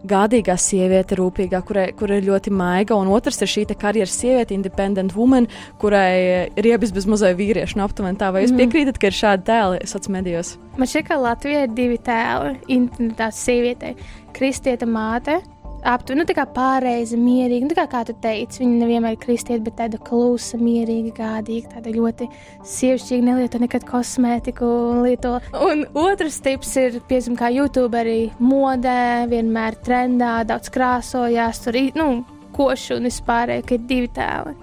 [0.06, 5.14] gādīgā sieviete, rūpīgā, kurai, kurai ir ļoti maiga, un otrs ir šī karjeras sieviete, independent
[5.16, 5.46] woman,
[5.78, 7.76] kurai riebis bez mazai vīrieša.
[7.76, 8.60] No aptuveni tā, vai jūs Mhm.
[8.62, 10.56] piekrītat, ka ir šādi tēli sociālajos medijos?
[10.76, 12.58] Man šķiet, ka Latvijā ir divi tēli.
[12.68, 13.94] Internetā sieviete,
[14.32, 15.42] kristieta māte.
[15.86, 17.68] Aptuveni, nu, pārreize, mierīga.
[17.68, 21.92] Nu, kā, kā tu teici, viņa nevienmēr ir kristieta, bet tāda klusa, mierīga, gādīga, tāda
[21.94, 22.26] ļoti
[22.66, 24.66] sievišķīga, nelieto nekad kosmētiku
[25.04, 25.36] lieto.
[25.54, 31.94] Un otrs tips ir, piemēram, kā YouTube arī modē, vienmēr trendā, daudz krāsojās, tur ir,
[31.98, 32.24] nu,
[32.56, 34.56] koši un vispārēji, ka ir divi tēli.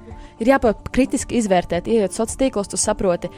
[0.43, 3.31] ir jāprot kritiski izvērtēt, ejot sociālos tīklos, tu saproti,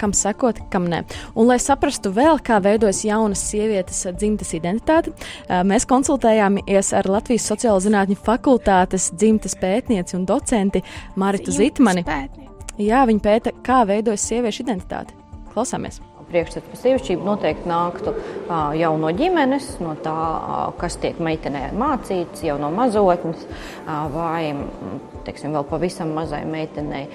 [0.00, 1.02] kam sekot, kam nē.
[1.34, 5.12] Un, lai saprastu vēl, kā veidojas jaunas sievietes dzimtas identitāte,
[5.48, 10.82] eh, mēs konsultējāmies ar Latvijas Sociālo zinātņu fakultātes dzimtas pētnieci un docenti
[11.16, 12.04] Maritu Zitmani.
[12.04, 12.52] pētniece.
[12.78, 15.16] Jā, viņa pēta, kā veidojas sieviešu identitāte.
[15.54, 16.05] Klausāmies!
[16.30, 18.14] Priekšstats par sievišķību noteikti nāktu
[18.80, 20.16] jau no ģimenes, no tā,
[20.80, 23.44] kas tiek meitenē mācīts jau no mazotnes,
[23.86, 24.54] vai
[25.26, 27.06] teiksim, vēl pavisam mazai meitenei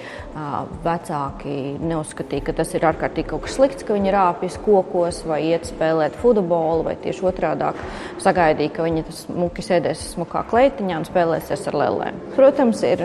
[0.84, 5.68] vecāki neuzskatīja, ka tas ir ārkārtīgi kaut kas slikts, ka viņa rāpjas kokos vai iet
[5.68, 7.72] spēlēt futbolu, vai tieši otrādi
[8.22, 12.20] sagaidīja, ka viņa smuki sēdēs smukā kleitiņā un spēlēsies ar lēlēm.
[12.36, 13.04] Protams, ir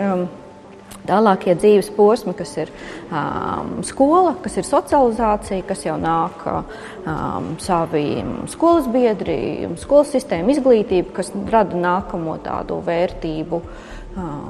[1.08, 2.72] Tālākie dzīves posmi, kas ir
[3.08, 8.20] um, skola, kas ir socializācija, kas jau nāk um, savi
[8.52, 13.62] skolas biedri, skolas sistēma, izglītība, kas rada nākamo tādu vērtību.
[13.62, 13.94] Uh,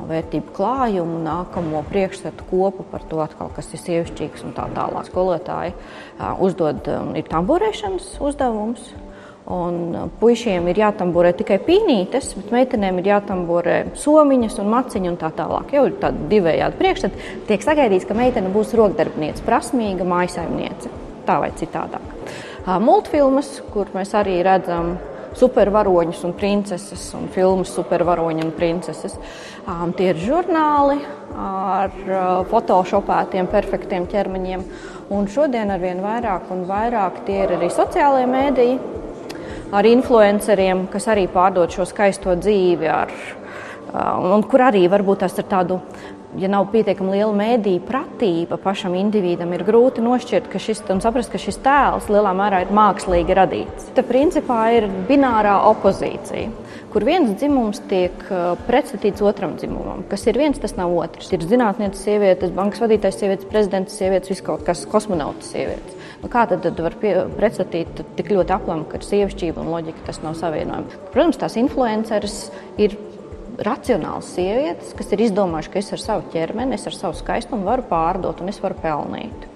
[0.09, 5.11] vērtību klājumu, nākamo priekšstatu kopu par to, atkal, kas ir sievišķīgs un tā tālāk.
[5.11, 8.93] Skolotāji uh, uzdod, um, ir tamborēšanas uzdevums,
[9.49, 15.17] Un uh, puišiem ir jātamborē tikai pīnītes, bet meitenēm ir jātamborē somiņas un maciņa un
[15.21, 15.73] tā tālāk.
[15.73, 17.29] Jau ir tāda divējāda priekšstata.
[17.49, 20.93] Tiek sagaidīts, ka meitene būs rokdarbniece, prasmīga mājasaimniece,
[21.29, 22.05] tā vai citādāk.
[22.85, 24.99] Multfilmas, kur mēs arī redzam
[25.39, 29.17] supervaroņus un princeses, un filmas supervaroņi un princeses.
[29.69, 30.99] Um, tie ir žurnāli
[31.39, 34.65] ar uh, photoshopētiem, perfektiem ķermeņiem.
[35.15, 38.98] Un šodien ar vien vairāk un vairāk tie ir arī sociālajie mēdīji
[39.73, 43.13] ar influenceriem, kas arī pārdod šo skaisto dzīvi, ar,
[44.29, 45.81] un kur arī varbūt tas ir tādu.
[46.37, 51.41] Ja nav pietiekami liela mēdīņa pratība pašam individam, ir grūti nošķirt, šis, un saprast, ka
[51.41, 53.89] šis tēls lielā mērā ir mākslīgi radīts.
[53.97, 56.51] Tā principā ir binārā opozīcija,
[56.93, 58.29] kur viens dzimums tiek
[58.69, 60.05] pretstatīts otram dzimumam.
[60.13, 61.33] Kas ir viens, tas nav otrs.
[61.33, 65.97] Ir zinātnēcis sievietes, bankas vadītājs sievietes, prezidents sievietes, viskaut kas kosmonauts sievietes.
[66.19, 70.19] Nu, kā tad, tad var pie, pretstatīt tik ļoti aplam, ka sievišķība un loģika tas
[70.25, 70.99] nav savienojami?
[71.15, 72.39] Protams, tās influenceris
[72.81, 72.97] ir
[73.63, 77.87] racionāls sievietes, kas ir izdomājuši, ka es ar savu ķermeni, es ar savu skaistumu varu
[77.91, 79.47] pārdot un es varu pelnīt.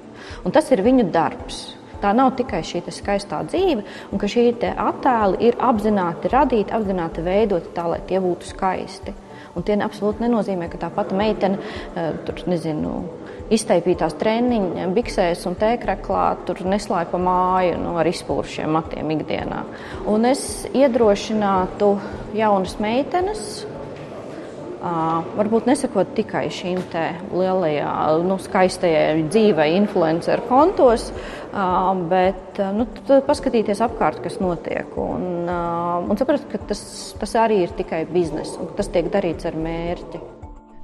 [0.46, 1.64] Un tas ir viņu darbs.
[2.02, 7.70] Tā nav tikai šī skaistā dzīve, un ka šī attēli ir apzināti radīti, apzināti veidoti
[7.76, 9.14] tā, lai tie būtu skaisti.
[9.54, 12.94] Un tie absolūti nenozīmē, ka tā pati meitene eh, tur nezinu
[13.52, 19.64] izteipītās treniņa, biksēs un tēkreklā, tur neslēpj pa māju nu, ar izpūšiem matiem ikdienā.
[20.10, 21.92] Un es iedrošinātu
[22.38, 23.44] jaunas meitenes.
[24.82, 26.80] Uh, varbūt nesakot tikai šīm
[27.30, 32.88] lielajām, nu, skaistajai dzīvei, influenceru kontos, uh, bet uh, nu,
[33.28, 34.90] paskatīties apkārt, kas notiek.
[34.98, 36.82] Un, un saprast, ka tas,
[37.22, 40.41] tas arī ir tikai biznesa, un tas tiek darīts ar mērķi.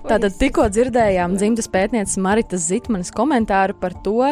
[0.08, 4.30] Tātad tikko dzirdējām dzimtas pētnieces Maritas Zitmanes komentāru par to,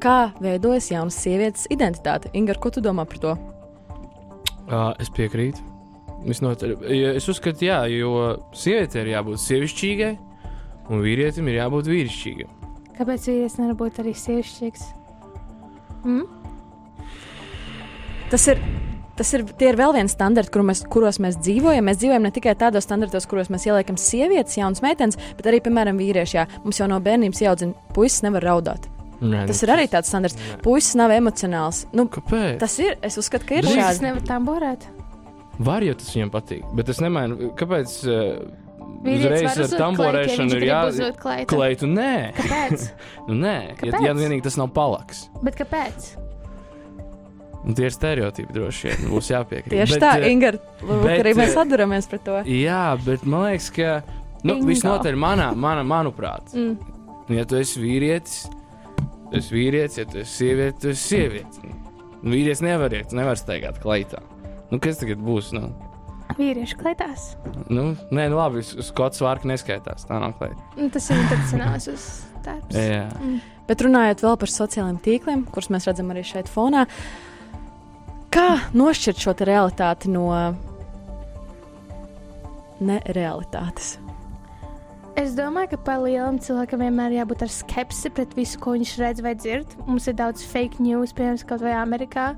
[0.00, 2.30] kā veidojas jaunas sievietes identitāte.
[2.32, 3.34] Inga, ko tu domā par to?
[4.70, 5.60] Uh, es piekrītu.
[6.24, 6.72] Visnotaļ.
[7.18, 10.10] Es uzskatu, jā, jo sievietei ir jābūt sievišķīgai,
[10.88, 12.56] un vīrietim ir jābūt vīrišķīgam.
[12.96, 14.86] Kāpēc vīrietis nevar būt arī sievišķīgs?
[16.06, 16.24] Mm?
[18.32, 18.64] Tas ir
[19.18, 21.86] tas ir, ir vēl viens standarts, kur mēs, kuros mēs dzīvojam.
[21.88, 26.00] Mēs dzīvojam ne tikai tādos standartos, kuros mēs ieliekam sievietes, jaunas meitenes, bet arī, piemēram,
[26.00, 26.38] vīrieši.
[26.40, 26.48] Jā.
[26.64, 28.88] Mums jau no bērnības jāaudzina, puisis nevar raudāt.
[29.22, 30.38] Nē, tas nu, ir arī tāds standarts.
[30.38, 30.56] Nē.
[30.64, 31.84] Puisis nav emocionāls.
[31.94, 32.56] Nu, Kāpēc?
[32.62, 32.96] Tas ir.
[33.06, 33.78] Es uzskatu, ka ir šādi.
[33.78, 34.88] Puisis nevar tam borēt.
[35.62, 36.66] Var, jo tas viņam patīk.
[36.74, 37.94] Bet es nemainu, kāpēc.
[38.08, 38.58] Uh,
[39.02, 41.88] Uzreiz ar tamborēšanu ir jāklaitu.
[41.90, 42.84] Nē, kāpēc?
[43.28, 43.98] nu, nē, kāpēc?
[43.98, 45.24] Ja, ja vienīgi tas nav palaks.
[45.42, 46.12] Bet kāpēc?
[47.62, 49.04] Un tie ir stereotipi droši vien.
[49.12, 49.74] Būs jāpiekrīt.
[49.76, 50.50] Tieši bet, tā, Inga,
[51.12, 52.40] arī mēs atduramies pret to.
[52.50, 54.00] Jā, bet man liekas, ka
[54.48, 57.30] nu, visnotaļ manā, manā, manuprāt, mm.
[57.36, 58.40] ja tu esi vīrietis,
[59.28, 61.72] tu esi vīrietis, ja tu esi sieviete, tu esi sieviete.
[62.18, 64.24] Nu, vīrietis nevar iet, nevar staigāt kleitā.
[64.72, 65.54] Nu, kas tagad būs?
[65.54, 65.70] Nu?
[66.34, 67.32] Vīrieši kleitās.
[67.70, 70.08] Nu, nē, nu labi, skots vārka neskaitās.
[70.08, 70.58] Tā nav kleita.
[70.78, 71.90] Nu, tas ir tradicionāls
[72.42, 72.74] darbs.
[72.74, 73.04] Jā.
[73.20, 73.42] Mm.
[73.68, 76.88] Bet runājot vēl par sociālajiem tīkliem, kurus mēs redzam arī šeit fonā.
[76.88, 77.31] Uh,
[78.32, 80.30] Kā nošķirt šo realitāti no
[82.80, 83.98] nerealitātes?
[85.20, 89.20] Es domāju, ka par lielam cilvēkam vienmēr jābūt ar skepsi pret visu, ko viņš redz
[89.20, 89.76] vai dzird.
[89.84, 92.30] Mums ir daudz fake news, piemēram, kaut vai Amerikā.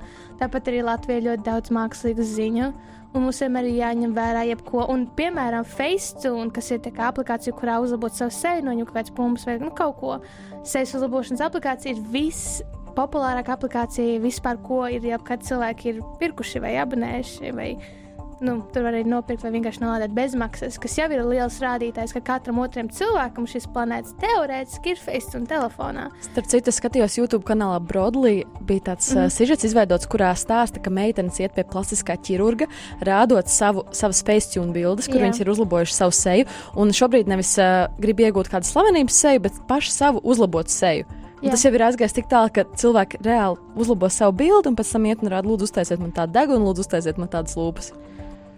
[0.42, 2.72] Tāpat arī Latvijā ļoti daudz mākslīgu ziņu.
[3.14, 4.88] Un mums vienmēr ir jāņem vērā jebko.
[4.90, 9.46] Un, piemēram, Facetune, kas ir tā aplikācija, kurā uzlabot savu seju, noņemt kaut kādas pumpas
[9.46, 10.18] vai nu, kaut ko.
[10.66, 12.64] Sejas uzlabošanas aplikācija ir viss
[12.96, 17.52] populārākā aplikācija vispār, ko ir jau kad cilvēki ir pirkuši vai abonējuši.
[17.54, 17.68] Vai,
[18.44, 22.22] nu, tur var arī nopirkt vai vienkārši nolādēt bezmaksas, kas jau ir liels rādītājs, ka
[22.24, 26.08] katram otram cilvēkam šis planētas teorētiski ir face un telefonā.
[26.26, 29.26] Starp citu, es skatījos YouTube kanālā Broadly, bija tāds mm -hmm.
[29.26, 32.68] uh, sižets izveidots, kurā stāsta, ka meitenes iet pie plastiskā ķirurga,
[33.00, 35.26] rādot savu, savas face un bildes, kur Jā.
[35.26, 36.44] viņas ir uzlabojušas savu seju,
[36.76, 41.23] un šobrīd nevis uh, grib iegūt kādu slavenības seju, bet pašu savu uzlabotu seju.
[41.44, 45.08] Tas jau ir aizgājis tik tālu, ka cilvēki reāli uzlabo savu bildi un pēc tam
[45.10, 47.92] iet un rāda, lūdzu, uztaisiet man tādu degunu, lūdzu, uztaisiet man tādas lūpas.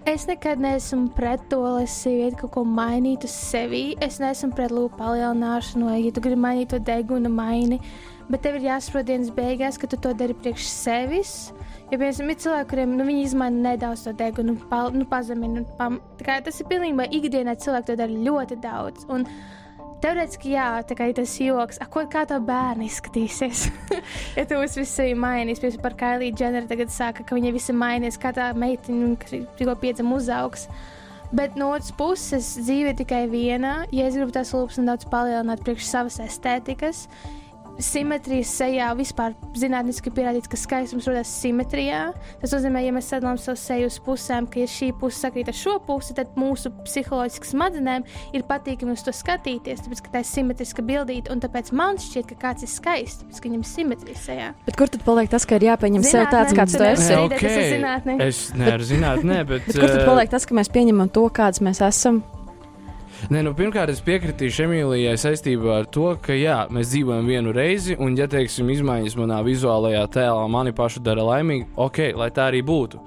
[0.06, 3.96] Es nekad neesmu pret to, lai sieviete kaut ko mainītu sevi.
[3.98, 7.80] Es neesmu pret lūpu palielināšanu, vai ja tu gribi mainīt to degunu, maini.
[8.30, 11.34] Bet tev ir jāsaprot dienas beigās, ka tu to dari priekš sevis.
[11.90, 14.54] Jo, piemēram, ir cilvēki, kuriem nu, viņi izmaina nedaudz to degunu,
[14.94, 15.64] nu, pazemina.
[15.64, 19.10] Nu, pam, tas ir pilnībā ikdienā, cilvēki to dara ļoti daudz.
[19.10, 19.26] Un,
[20.04, 23.62] Teorētiski, jā, tā kā ir tas joks, ko, kā tā bērna izskatīsies.
[24.38, 28.20] ja tu esi visu mainījis, piemēram, par Kailiju Dženeru, tagad saka, ka viņa visi mainīs,
[28.20, 30.66] kā tā meitiņa, kas tikko piedzima uzaugs.
[31.32, 33.78] Bet no otras puses, dzīve ir tikai viena.
[33.90, 37.06] Ja es gribu tās lūpas nedaudz palielināt priekš savas estētikas,
[37.82, 42.02] simetrijas sejā vispār zinātniski pierādīts, ka skaistums rodas simetrijā.
[42.40, 45.56] Tas nozīmē, ja mēs sadalām savu seju uz pusēm, ka ja šī puse sakrīt ar
[45.56, 50.30] šo pusi, tad mūsu psiholoģiski smadzenēm ir patīkami uz to skatīties, tāpēc, ka tā ir
[50.30, 54.22] simetriska bildīte, un tāpēc man šķiet, ka kāds ir skaists, tāpēc, ka viņam ir simetrija
[54.22, 54.52] sejā.
[54.68, 57.12] Bet kur tad paliek tas, ka ir jāpieņem sev tāds, kāds tu esi?
[57.26, 58.16] Okay.
[58.26, 59.68] Es nevaru zināt, ne, bet.
[59.68, 62.22] bet kur tad paliek tas, ka mēs pieņemam to, kāds mēs esam?
[63.32, 67.96] Nē, nu, pirmkārt, es piekritīšu Emīlijai saistībā ar to, ka jā, mēs dzīvojam vienu reizi,
[67.98, 72.60] un, ja teiksim, izmaiņas manā vizuālajā tēlā mani pašu dara laimīgu, ok, lai tā arī
[72.66, 73.00] būtu.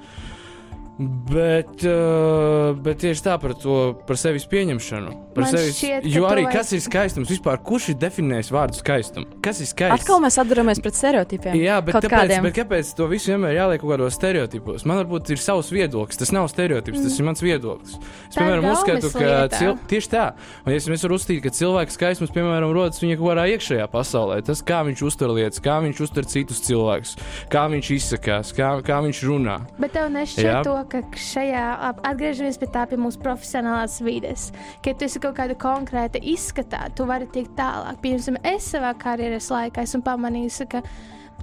[1.00, 5.14] Bet, uh, bet tieši tā par to, par sevis pieņemšanu.
[5.32, 7.62] Par Man sevis, šķiet, jo arī tu kas ir skaistums vispār?
[7.64, 9.38] Kurš ir definējis vārdu skaistumu?
[9.46, 10.04] Kas ir skaists?
[10.04, 11.56] Atkal mēs atduramies pret stereotipiem.
[11.56, 12.44] Jā, bet kāpēc, kādiem.
[12.50, 14.84] bet kāpēc to visu vienmēr jāliek kaut kādos stereotipos?
[14.90, 16.20] Man varbūt ir savs viedoklis.
[16.20, 17.08] Tas nav stereotips, mm.
[17.08, 17.96] tas ir mans viedoklis.
[17.96, 19.80] Es, Tā piemēram, uzskatu, ka cil...
[19.94, 20.26] tieši tā.
[20.66, 24.42] Un es, es varu uzstīt, ka cilvēka skaistums, piemēram, rodas viņa kaut kādā iekšējā pasaulē.
[24.44, 27.16] Tas, kā viņš uztver lietas, kā viņš uztver citus cilvēkus,
[27.56, 29.62] kā viņš izsakās, kā, kā viņš runā.
[29.80, 30.60] Bet tev nešķiet Jā.
[30.68, 31.66] to, ka šajā
[32.10, 34.50] atgriežamies pie tā, pie mūsu profesionālās vides,
[34.86, 38.02] ka tu esi kaut kāda konkrēta izskatā, tu vari tikt tālāk.
[38.04, 40.84] Piemēram, es savā karjeras laikā esmu pamanījusi, ka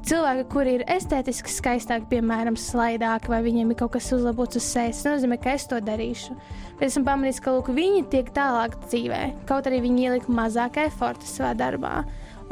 [0.07, 5.03] cilvēki, kuri ir estētiski skaistāki, piemēram, slaidāki, vai viņiem ir kaut kas uzlabots uz sejas,
[5.03, 6.37] tas nozīmē, ka es to darīšu.
[6.77, 11.27] Bet esmu pamanījis, ka lūk, viņi tiek tālāk dzīvē, kaut arī viņi ielika mazāk eforta
[11.29, 12.03] savā darbā.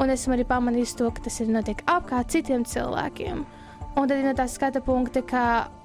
[0.01, 3.45] Un esmu arī pamanījis to, ka tas ir notiek apkārt citiem cilvēkiem.
[3.95, 5.41] Un tad ir no tā skata punkta, ka,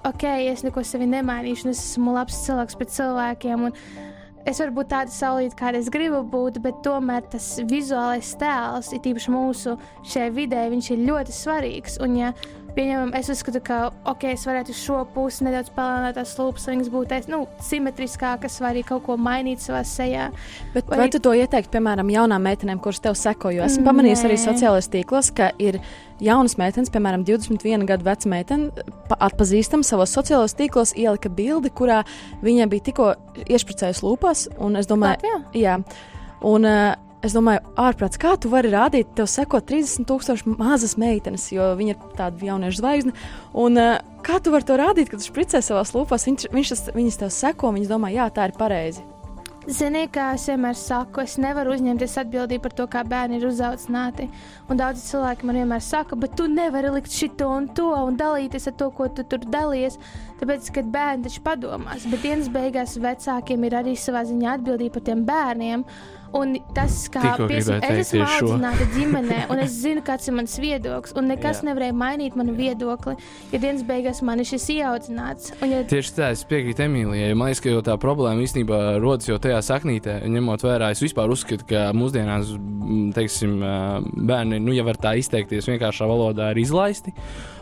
[0.09, 3.69] ok, es neko sevi nemainīšu, un es esmu labs cilvēks pret cilvēkiem.
[4.51, 9.03] Es varu būt tāda saulīta, kāda es gribu būt, bet tomēr tas vizuālais tēls, ir
[9.05, 9.77] tīpaši mūsu
[10.11, 12.01] šajā vidē, viņš ir ļoti svarīgs.
[12.03, 12.33] Un, ja
[12.77, 16.91] Pieņemam, es uzskatu, ka ok, es varētu šo pusi nedaudz palielināt, tās lūpas, lai viņas
[16.93, 20.29] būtu nu, simetriskākas, vai arī kaut ko mainīt savā sejā.
[20.75, 23.51] Bet vai, vai tu to ieteiktu, piemēram, jaunām meitenēm, kuras tev seko?
[23.57, 25.81] Jo esmu pamanījis arī sociālajos tīklos, ka ir
[26.23, 32.05] jaunas meitenes, piemēram, 21 gadu veca meitene, pa- atpazīstama savos sociālajos tīklos, ielika bildi, kurā
[32.45, 33.13] viņa bija tikko
[33.49, 34.47] iešpricējusi lūpas.
[34.59, 35.79] un es Domāju, jā,
[36.43, 41.67] un, uh, Es domāju, ārprāts, kā tu vari rādīt, tev seko 30,000 mazas meitenes, jo
[41.77, 43.13] viņa ir tāda jauniešu zvaigzne.
[43.61, 46.25] Un, uh, kā tu vari to rādīt, kad tu spricē savās lūpās?
[46.31, 49.05] Viņš, viņš tas, viņas tev seko, viņas domā, jā, tā ir pareizi.
[49.69, 54.31] Ziniet, kā es vienmēr saku, es nevaru uzņemties atbildību par to, kā bērni ir uzaugsmināti.
[54.73, 58.71] Un daudzi cilvēki man vienmēr saka, bet tu nevari likt šito un to un dalīties
[58.71, 59.99] ar to, ko tu tur dalies.
[60.41, 65.07] Tāpēc, kad bērni taču padomās, bet dienas beigās vecākiem ir arī savā ziņā atbildība par
[65.11, 65.85] tiem bērniem.
[66.37, 71.15] Un tas, kā teikt es esmu audzināta ģimenē, un es zinu, kāds ir mans viedoklis,
[71.19, 71.71] un nekas Jā.
[71.71, 73.17] nevarēja mainīt manu viedokli,
[73.51, 75.55] ja dienas beigās man ir šis ieaudzināts.
[75.59, 77.35] Un, ja Tieši tā, es piekrītu Emīlijai.
[77.35, 80.21] Man liekas, ka tā problēma īstenībā rodas jau tajā saknītē.
[80.31, 82.55] Ņemot vērā, es vispār uzskatu, ka mūsdienās
[83.17, 83.59] teiksim,
[84.31, 87.15] bērni, nu, ja var tā izteikties, vienkāršā valodā ir izlaisti.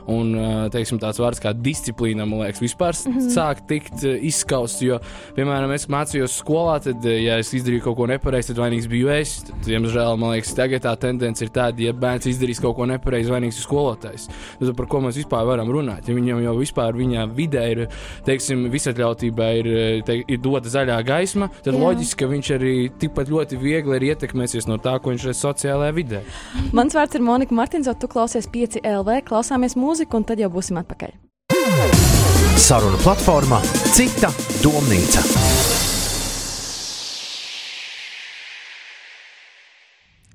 [0.08, 0.32] Un
[0.72, 3.14] teiksim, tāds vārds kā disciplīna, man liekas, vispār mm.
[3.14, 3.32] -hmm.
[3.34, 4.82] sāk tikt izskausts.
[4.82, 5.00] Jo,
[5.36, 9.42] piemēram, es mācījos skolā, tad, ja es izdarīju kaut ko nepareizi, tad vainīgs biju es.
[9.48, 13.32] Tad, diemžēl, man liekas, tagad tā tendence ir tāda, ja bērns izdarīs kaut ko nepareizi,
[13.32, 14.28] vainīgs ir skolotājs.
[14.58, 16.08] Tad, par ko mēs vispār varam runāt?
[16.08, 17.84] Ja viņam jau vispār viņa vidē ir,
[18.24, 19.70] teiksim, visatļautībā ir,
[20.08, 21.74] te, ir dota zaļā gaisma, tad.
[21.74, 21.84] Jā.
[21.84, 25.94] loģiski, ka viņš arī tikpat ļoti viegli ir ietekmēsies no tā, ko viņš redz sociālajā
[25.94, 26.22] vidē.
[26.76, 30.78] Mans vārds ir Monika Martins, tu klausies 5 LV, klausāmies mūziku, un tad jau būsim
[30.82, 31.16] atpakaļ.
[32.58, 33.62] Saruna platformā
[33.94, 34.30] Cita
[34.62, 35.24] domnīca.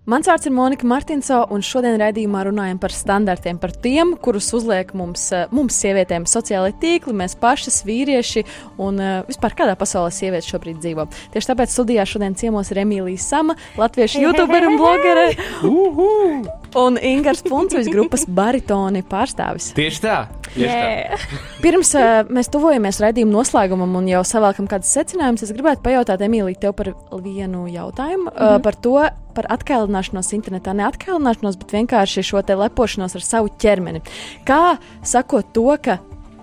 [0.03, 4.89] Mans vārds ir Monika Martinso, un šodien raidījumā runājam par standartiem, par tiem, kurus uzliek
[4.99, 8.43] mums, eh, mums sievietēm, sociālai tīkli, mēs pašas, vīrieši
[8.83, 11.07] un uh, vispār kādā pasaulē sievietes šobrīd dzīvo.
[11.31, 16.62] Tieši tāpēc studijā šodien ciemos ir Emīlija Sama, latviešu Hei, hei, youtuber un blogere.
[16.79, 19.71] Un Ingūns Punčuvis grupas baritoni pārstāvis.
[19.77, 20.17] Tieši tā.
[20.53, 21.17] Tieši Yeah.
[21.63, 26.59] Pirms uh, mēs tuvojamies raidījuma noslēgumam un jau savēlkam kādas secinājumus, es gribētu pajautāt Emīliju
[26.61, 26.91] tev par
[27.23, 28.27] vienu jautājumu.
[28.27, 28.55] Mm -hmm.
[28.55, 28.93] uh, par to,
[29.33, 30.75] par atkēlināšanos internetā.
[30.77, 34.01] Ne atkēlināšanos, bet vienkārši šo te lepošanos ar savu ķermeni.
[34.45, 35.97] Kā sakot to, ka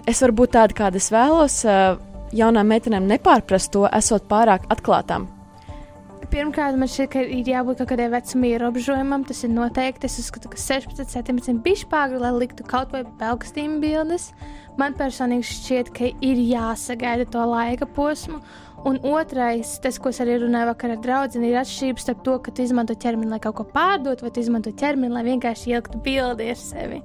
[0.06, 1.98] es varu būt tāda, kāda es vēlos, uh,
[2.32, 5.39] jaunām meitenēm nepārprast to, esot pārāk atklātām.
[6.30, 9.24] Pirmkārt, man šķiet, ka ir jābūt kaut kādai vecuma ierobežojumam.
[9.26, 10.06] Tas ir noteikti.
[10.06, 14.28] Es uzskatu, ka 16, 17 bija pāri, lai liktu kaut vai pelkstīm bildes.
[14.78, 18.38] Man personīgi šķiet, ka ir jāsagaida to laika posmu.
[18.86, 22.54] Un otrais, tas, ko es arī runāju vakar ar draugu, ir atšķirības starp to, ka
[22.54, 26.46] tu izmanto ķermeni, lai kaut ko pārdotu, vai tu izmanto ķermeni, lai vienkārši ieliktu bildi
[26.54, 27.02] ar sevi.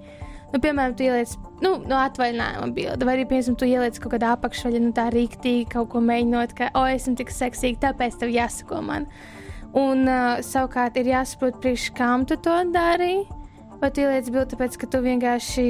[0.54, 1.32] Nu, piemēram, tu ieliec
[1.64, 5.66] nu, no atvaļinājuma bildi, vai arī, piemēram, tu ieliec kaut kādā apakšveļā, nu, tā rīktīgi
[5.74, 9.10] kaut ko mēģinot, ka, o, esmu tik seksīga, tāpēc tev jāsako man.
[9.76, 13.26] Un uh, savukārt ir jāsaprot, priekš kam tu to dari.
[13.82, 15.68] Vai tu ieliec bildi, tāpēc, ka tu vienkārši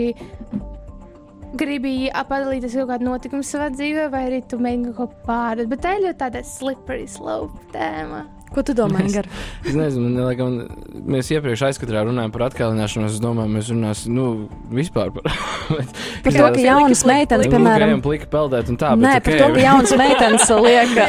[1.58, 1.96] gribi
[2.30, 5.70] padalīties kaut kādu notikumu savā dzīvē, vai arī tu mēģini kaut ko pārdot.
[5.72, 8.26] Bet tā ir ļoti tāda slippery slope tēma.
[8.56, 9.26] Ko tu domā, Ingar?
[9.66, 13.18] Es nezinu, man liekas, mēs iepriekš aizkatrā runājām par atkāpšanos.
[13.18, 14.28] Es domāju, mēs runāsim nu,
[14.72, 15.28] vispār par,
[16.24, 18.94] par to, ka jaunas meitenes, piemēram, plika peldēt un tā.
[18.96, 20.94] Nē, bet, par to, ka jaunas meitenes liek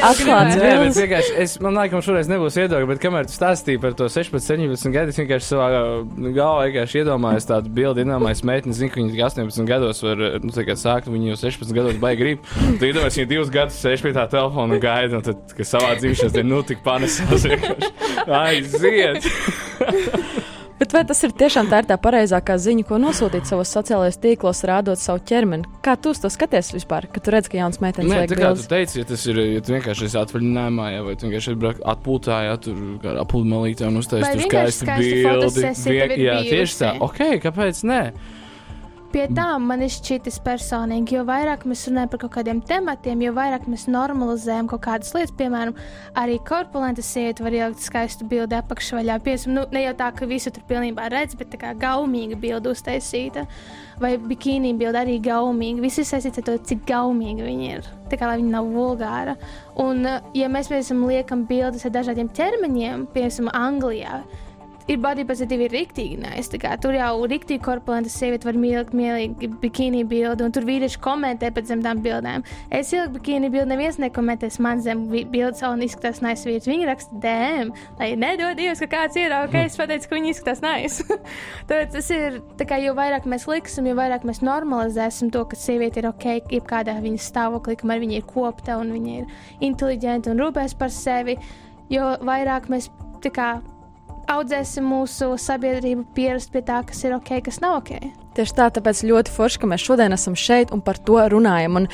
[0.83, 4.43] bet vienkārši es, man liekas, šoreiz nebūs iedogta, bet kamēr tu stāstīji par to 16,
[4.43, 5.69] 17 gadus, vienkārši savā
[6.35, 11.11] galvā vienkārši iedomājos tādu bildi, iedomājos meiteni, zinu, ka viņa 18 gados var, nu, sākt,
[11.13, 12.51] viņa jau 16 gados baigi grib.
[12.81, 15.95] Tu iedomājies, viņa divus gadus sēž pie tā telefona un gaida, un tad, ka savā
[16.01, 17.93] dzīvēšanas dienā, nu, tik panesās vienkārši
[18.43, 19.31] aiziet.
[20.77, 24.61] Bet vai tas ir tiešām tā, ir tā pareizākā ziņa, ko nosūtīt savos sociālajos tīklos,
[24.69, 25.65] rādot savu ķermeni?
[25.85, 28.67] Kā tu to skaties vispār, kad tu redz, ka jauns meitenes tā kā bildes?
[28.67, 31.57] tu teici, ja tas ir, ja tu vienkārši esi atvaļinājumā, ja, vai tu vienkārši
[31.95, 35.65] atpūtā, ja tur kā apūtmelītē un uztaisīt skaistu bildi.
[35.97, 36.93] ir jā, tieši tā.
[37.09, 38.03] Ok, kāpēc ne?
[39.17, 43.31] Pie tām man ir šķitis personīgi, jo vairāk mēs runājam par kaut kādiem tematiem, jo
[43.33, 45.33] vairāk mēs normalizējam kaut kādas lietas.
[45.39, 45.73] Piemēram,
[46.21, 49.17] arī korpulenta sieviete var ielikt skaistu bildi apakšvaļā.
[49.25, 52.75] Piemēram, nu, ne jau tā, ka visu tur pilnībā redz, bet tā kā gaumīga bilde
[52.77, 53.47] uztaisīta.
[54.05, 55.81] Vai bikīnī bilde arī gaumīga.
[55.87, 57.89] Viss ir saistīts ar to, cik gaumīga viņa ir.
[58.13, 59.39] Tā kā lai viņa nav vulgāra.
[59.81, 60.05] Un,
[60.37, 64.21] ja mēs, piemēram, liekam bildes ar dažādiem ķermeņiem, piemēram, Anglijā,
[64.89, 66.51] ir body positive, ir rīktīgi nice.
[66.53, 71.01] Tā kā Tur jau rīktīgi korpulenta sieviete var ielikt mīlīgi bikīni bildi, un tur vīrieši
[71.03, 72.45] komentē pēc zem tām bildēm.
[72.71, 76.71] Es ieliku bikīni bildi, neviens nekomentēs man zem bildes, un izskatās nice vīrietis.
[76.71, 80.63] Viņi raksta DM, lai nedod Dievs, ka kāds ierauga, ka es pateicu, ka viņi izskatās
[80.65, 81.19] nice.
[81.69, 85.59] Tāpēc tas ir, tā kā jo vairāk mēs liksim, jo vairāk mēs normalizēsim to, ka
[85.59, 90.45] sieviete ir ok, jebkādā viņas stāvoklī, kamēr viņa ir kopta un viņa ir inteliģenta un
[90.45, 91.39] rūpēs par sevi,
[91.93, 92.91] jo vairāk mēs
[93.25, 93.55] tā kā
[94.31, 97.93] audzēsim mūsu sabiedrību pierast pie tā, kas ir ok, kas nav ok.
[98.37, 101.81] Tieši tā, tāpēc ļoti forši, ka mēs šodien esam šeit un par to runājam.
[101.81, 101.89] Un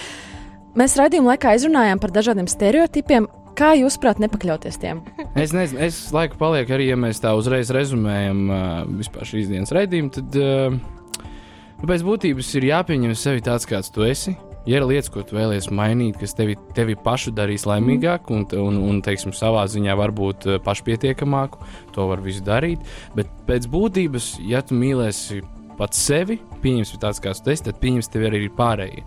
[0.78, 3.28] mēs raidījuma laikā izrunājām par dažādiem stereotipiem.
[3.58, 5.02] Kā jūs prāt, nepakļauties tiem?
[5.42, 8.62] Es nezinu, es laiku palieku arī, ja mēs tā uzreiz rezumējam uh,
[9.00, 14.04] vispār šīs dienas raidījumu, tad uh, nu, pēc būtības ir jāpieņem sevi tāds, kāds tu
[14.08, 14.34] esi.
[14.66, 18.78] Ja ir lietas, ko tu vēlies mainīt, kas tevi, tevi pašu darīs laimīgāku un, un,
[18.92, 21.64] un teiksim, savā ziņā varbūt uh, pašpietiekamāku,
[21.96, 22.84] to var visu darīt.
[23.16, 25.40] Bet pēc būtības, ja tu mīlēsi
[25.78, 29.02] pats sevi, pieņemsi tāds, kāds tu esi, tad pieņems tevi arī pārējie.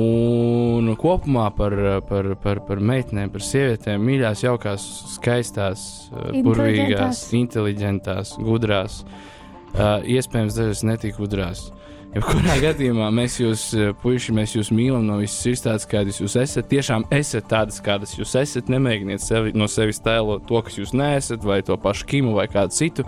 [0.00, 1.76] Un kopumā par,
[2.08, 4.86] par, par, par meitenēm, par sievietēm, mīļās, jaukās,
[5.18, 11.68] skaistās, uh, burvīgās, inteliģentās, gudrās, uh, iespējams, dažas netik gudrās.
[12.16, 16.36] Jebkurā gadījumā mēs jūs, uh, puiši, mēs jūs mīlam no visas sirds, tādas, kādas jūs
[16.40, 16.70] esat.
[16.70, 18.70] Tiešām esat tādas, kādas jūs esat.
[18.72, 22.72] Nemēģiniet sevi, no sevis tēlot to, kas jūs neesat, vai to pašu Kimu vai kādu
[22.72, 23.04] citu.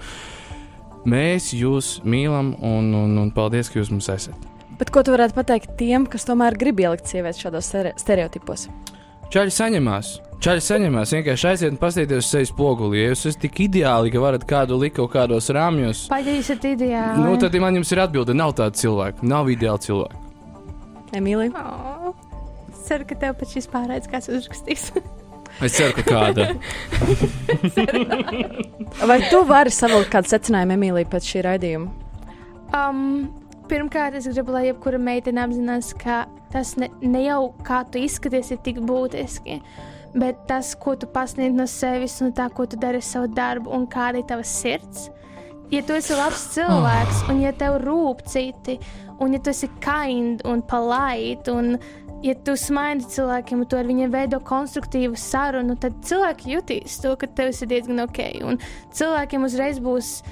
[1.08, 4.46] Mēs jūs mīlam un, un, un paldies, ka jūs mums esat.
[4.78, 8.68] Bet ko tu varētu pateikt tiem, kas tomēr grib ielikt sievietes šādos stere- stereotipos?
[9.32, 10.18] Čaļi saņemās.
[10.38, 11.12] Čaļi saņemās.
[11.16, 13.00] Vienkārši aiziet un paskatieties uz sevis spoguli.
[13.00, 17.24] Ja jūs esat tik ideāli, ka varat kādu likt kaut kādos rāmjos, Paģīs ir ideāli.
[17.24, 18.36] nu, tad man jums ir atbilde.
[18.38, 19.26] Nav tāda cilvēka.
[19.26, 20.24] Nav ideāli cilvēki.
[21.18, 21.50] Emīlija.
[21.58, 22.12] Oh,
[22.86, 24.90] ceru, ka tev pēc šīs pārēdes kāds uzrakstīs.
[25.64, 26.44] Es ceru, ka kāda.
[29.10, 31.88] Vai tu vari savilkt kādu secinājumu Emīlijai pēc šī raidījuma?
[32.78, 33.00] Um,
[33.66, 38.52] pirmkārt, es gribu, lai jebkura meitene apzinās, ka tas ne, ne jau kā tu izskaties,
[38.54, 39.58] ir tik būtiski,
[40.14, 43.72] bet tas, ko tu pasniedz no sevis un tā, ko tu dari ar savu darbu
[43.74, 45.08] un kāda ir tava sirds.
[45.68, 48.78] Ja tu esi labs cilvēks, un ja tev rūp citi,
[49.20, 51.76] un ja tu esi kind un polite, un
[52.24, 57.12] ja tu smaidi cilvēkiem, un tu ar viņiem veido konstruktīvu sarunu, tad cilvēki jutīs to,
[57.20, 58.22] ka tev ir diezgan ok.
[58.48, 58.60] Un
[58.96, 60.22] cilvēkiem uzreiz būs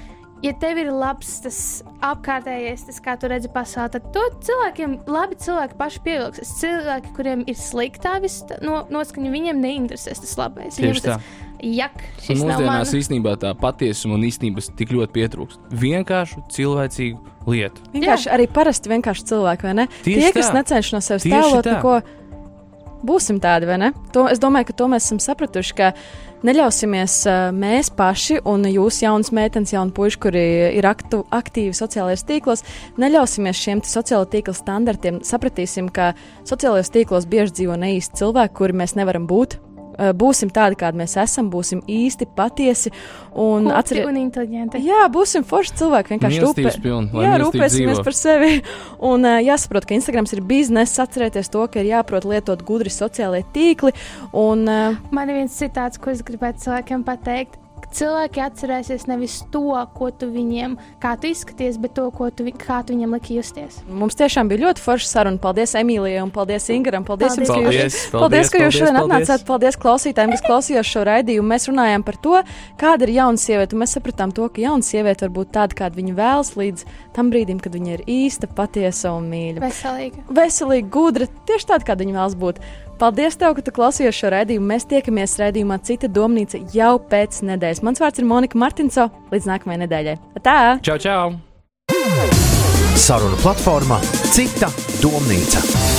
[0.45, 1.59] ja tev ir labs tas
[2.05, 6.53] apkārtējais, tas kā tu redzi pasauli, tad to cilvēkiem, labi cilvēki paši pievilksies.
[6.61, 10.77] Cilvēki, kuriem ir sliktā vis, no, noskaņa, viņiem neinteresēs tas labais.
[10.79, 11.19] Tieši tā.
[11.57, 15.63] Jak, Un šis mūsdienās īstenībā tā patiesuma un īstenības tik ļoti pietrūkst.
[15.73, 17.81] Vienkāršu cilvēcīgu lietu.
[17.95, 19.87] Vienkārši arī parasti vienkārši cilvēki, vai ne?
[20.05, 20.59] Tieši Tie, kas tā.
[20.59, 21.95] necenšas no sevis tēlot neko,
[23.09, 23.91] būsim tādi, vai ne?
[24.13, 25.91] To, es domāju, ka to mēs esam sapratuši, ka
[26.45, 27.15] neļausimies
[27.57, 30.43] mēs paši un jūs, jaunas meitenes, jauni puiši, kuri
[30.77, 32.65] ir aktu, aktīvi sociālajos tīklos,
[33.01, 35.21] neļausimies šiem sociālo tīklu standartiem.
[35.25, 36.13] Sapratīsim, ka
[36.47, 39.59] sociālajos tīklos bieži dzīvo neīsti cilvēki, kuri mēs nevaram būt.
[39.97, 42.91] Uh, Būsim tādi, kādi mēs esam, būsim īsti, patiesi.
[43.33, 43.67] Un
[44.27, 44.81] inteliģenti.
[44.85, 46.13] Jā, būsim forši cilvēki.
[46.15, 48.05] Vienkārši rūpē- pilni, lai Jā, rūpēsimies dzīvo.
[48.05, 48.51] par sevi.
[49.11, 51.05] Un uh, jāsaprot, ka Instagrams ir biznesa.
[51.07, 53.93] Atcerieties to, ka ir jāprot lietot gudri sociālie tīkli.
[54.33, 57.57] Un, uh, Man ir viens citāts, ko es gribētu cilvēkiem pateikt.
[57.97, 59.63] Cilvēki atcerēsies nevis to,
[59.97, 63.79] ko tu viņiem, kā tu izskaties, bet to, ko tu, kā tu viņiem liki justies.
[63.89, 65.41] Mums tiešām bija ļoti forša saruna.
[65.41, 67.05] Paldies Emīlijai un paldies Ingaram.
[67.07, 67.49] Paldies, Paldies.
[67.49, 69.15] jums, Paldies, jūs, paldies, paldies, ka jūs paldies, šodien paldies.
[69.17, 69.45] atnācāt.
[69.47, 71.49] Paldies klausītājiem, kas klausījās šo raidījumu.
[71.53, 72.41] Mēs runājām par to,
[72.81, 73.79] kāda ir jauna sieviete.
[73.81, 76.85] Mēs sapratām to, ka jauna sieviete var būt tāda, kāda viņa vēlas līdz
[77.17, 79.63] tam brīdim, kad viņa ir īsta, patiesa un mīļa.
[79.63, 80.27] Veselīgi.
[80.37, 82.61] veselīga, gudra, tieši tāda, kāda viņa vēlas būt.
[82.97, 84.69] Paldies, tev, ka tu klausījies šo raidījumu.
[84.71, 87.83] Mēs tiekamies raidījumā Cita domnīca jau pēc nedēļas.
[87.85, 89.05] Mans vārds ir Monika Martinso.
[89.29, 90.17] Līdz nākamajai nedēļai.
[90.41, 90.57] Tā!
[90.87, 91.37] Čau, čau!
[92.97, 94.01] Saruna platformā
[94.33, 94.73] Cita
[95.03, 95.96] domnīca.